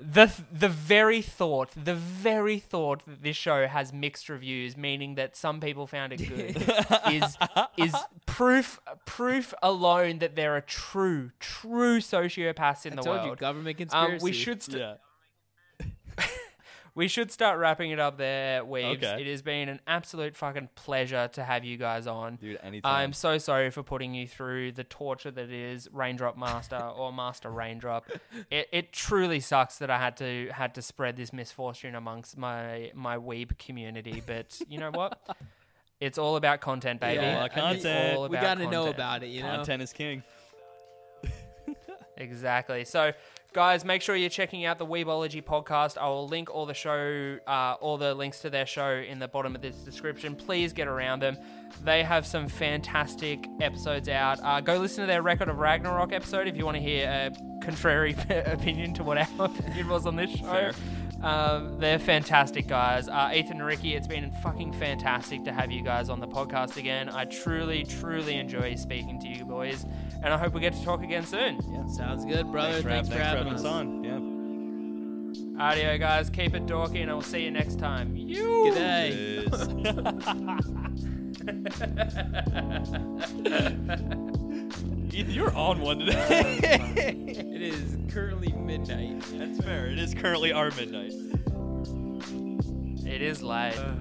[0.00, 5.36] The the very thought, the very thought that this show has mixed reviews, meaning that
[5.36, 6.56] some people found it good,
[7.12, 7.36] is
[7.76, 13.26] is proof proof alone that there are true true sociopaths in I the told you,
[13.26, 13.38] world.
[13.38, 14.24] government Um, conspiracy.
[14.24, 14.94] we should st- Yeah.
[16.98, 18.96] we should start wrapping it up there, Weebs.
[18.96, 19.20] Okay.
[19.20, 22.36] It has been an absolute fucking pleasure to have you guys on.
[22.36, 22.92] Dude, anytime.
[22.92, 27.50] I'm so sorry for putting you through the torture that is Raindrop Master or Master
[27.50, 28.10] Raindrop.
[28.50, 32.90] It, it truly sucks that I had to had to spread this misfortune amongst my
[32.96, 35.18] my weeb community, but you know what?
[36.00, 37.20] It's all about content, baby.
[37.20, 38.16] Yeah, All content.
[38.16, 39.30] all we got to know about it.
[39.30, 39.56] You know.
[39.56, 40.22] Content is king.
[42.18, 42.84] Exactly.
[42.84, 43.12] So,
[43.52, 45.96] guys, make sure you're checking out the Weebology podcast.
[45.96, 49.28] I will link all the show, uh, all the links to their show in the
[49.28, 50.34] bottom of this description.
[50.34, 51.36] Please get around them.
[51.84, 54.38] They have some fantastic episodes out.
[54.42, 57.64] Uh, go listen to their Record of Ragnarok episode if you want to hear a
[57.64, 60.70] contrary opinion to what our opinion was on this show.
[61.22, 63.08] Um, they're fantastic guys.
[63.08, 66.76] Uh, Ethan and Ricky, it's been fucking fantastic to have you guys on the podcast
[66.76, 67.08] again.
[67.08, 69.84] I truly, truly enjoy speaking to you boys,
[70.22, 71.58] and I hope we get to talk again soon.
[71.72, 71.86] Yeah.
[71.88, 72.80] Sounds good, brother.
[72.82, 73.60] Thanks for, Thanks, having, for thanks having for having us.
[73.60, 74.04] us on.
[74.04, 75.62] Yeah.
[75.62, 78.16] Audio guys, keep it dorky, and I will see you next time.
[78.16, 78.72] You.
[78.72, 79.44] G'day.
[85.12, 87.14] Ethan, you're on one today.
[87.58, 89.20] It is currently midnight.
[89.32, 89.86] That's fair.
[89.86, 91.12] It is currently our midnight.
[93.04, 93.76] It is late.
[93.76, 93.94] Uh,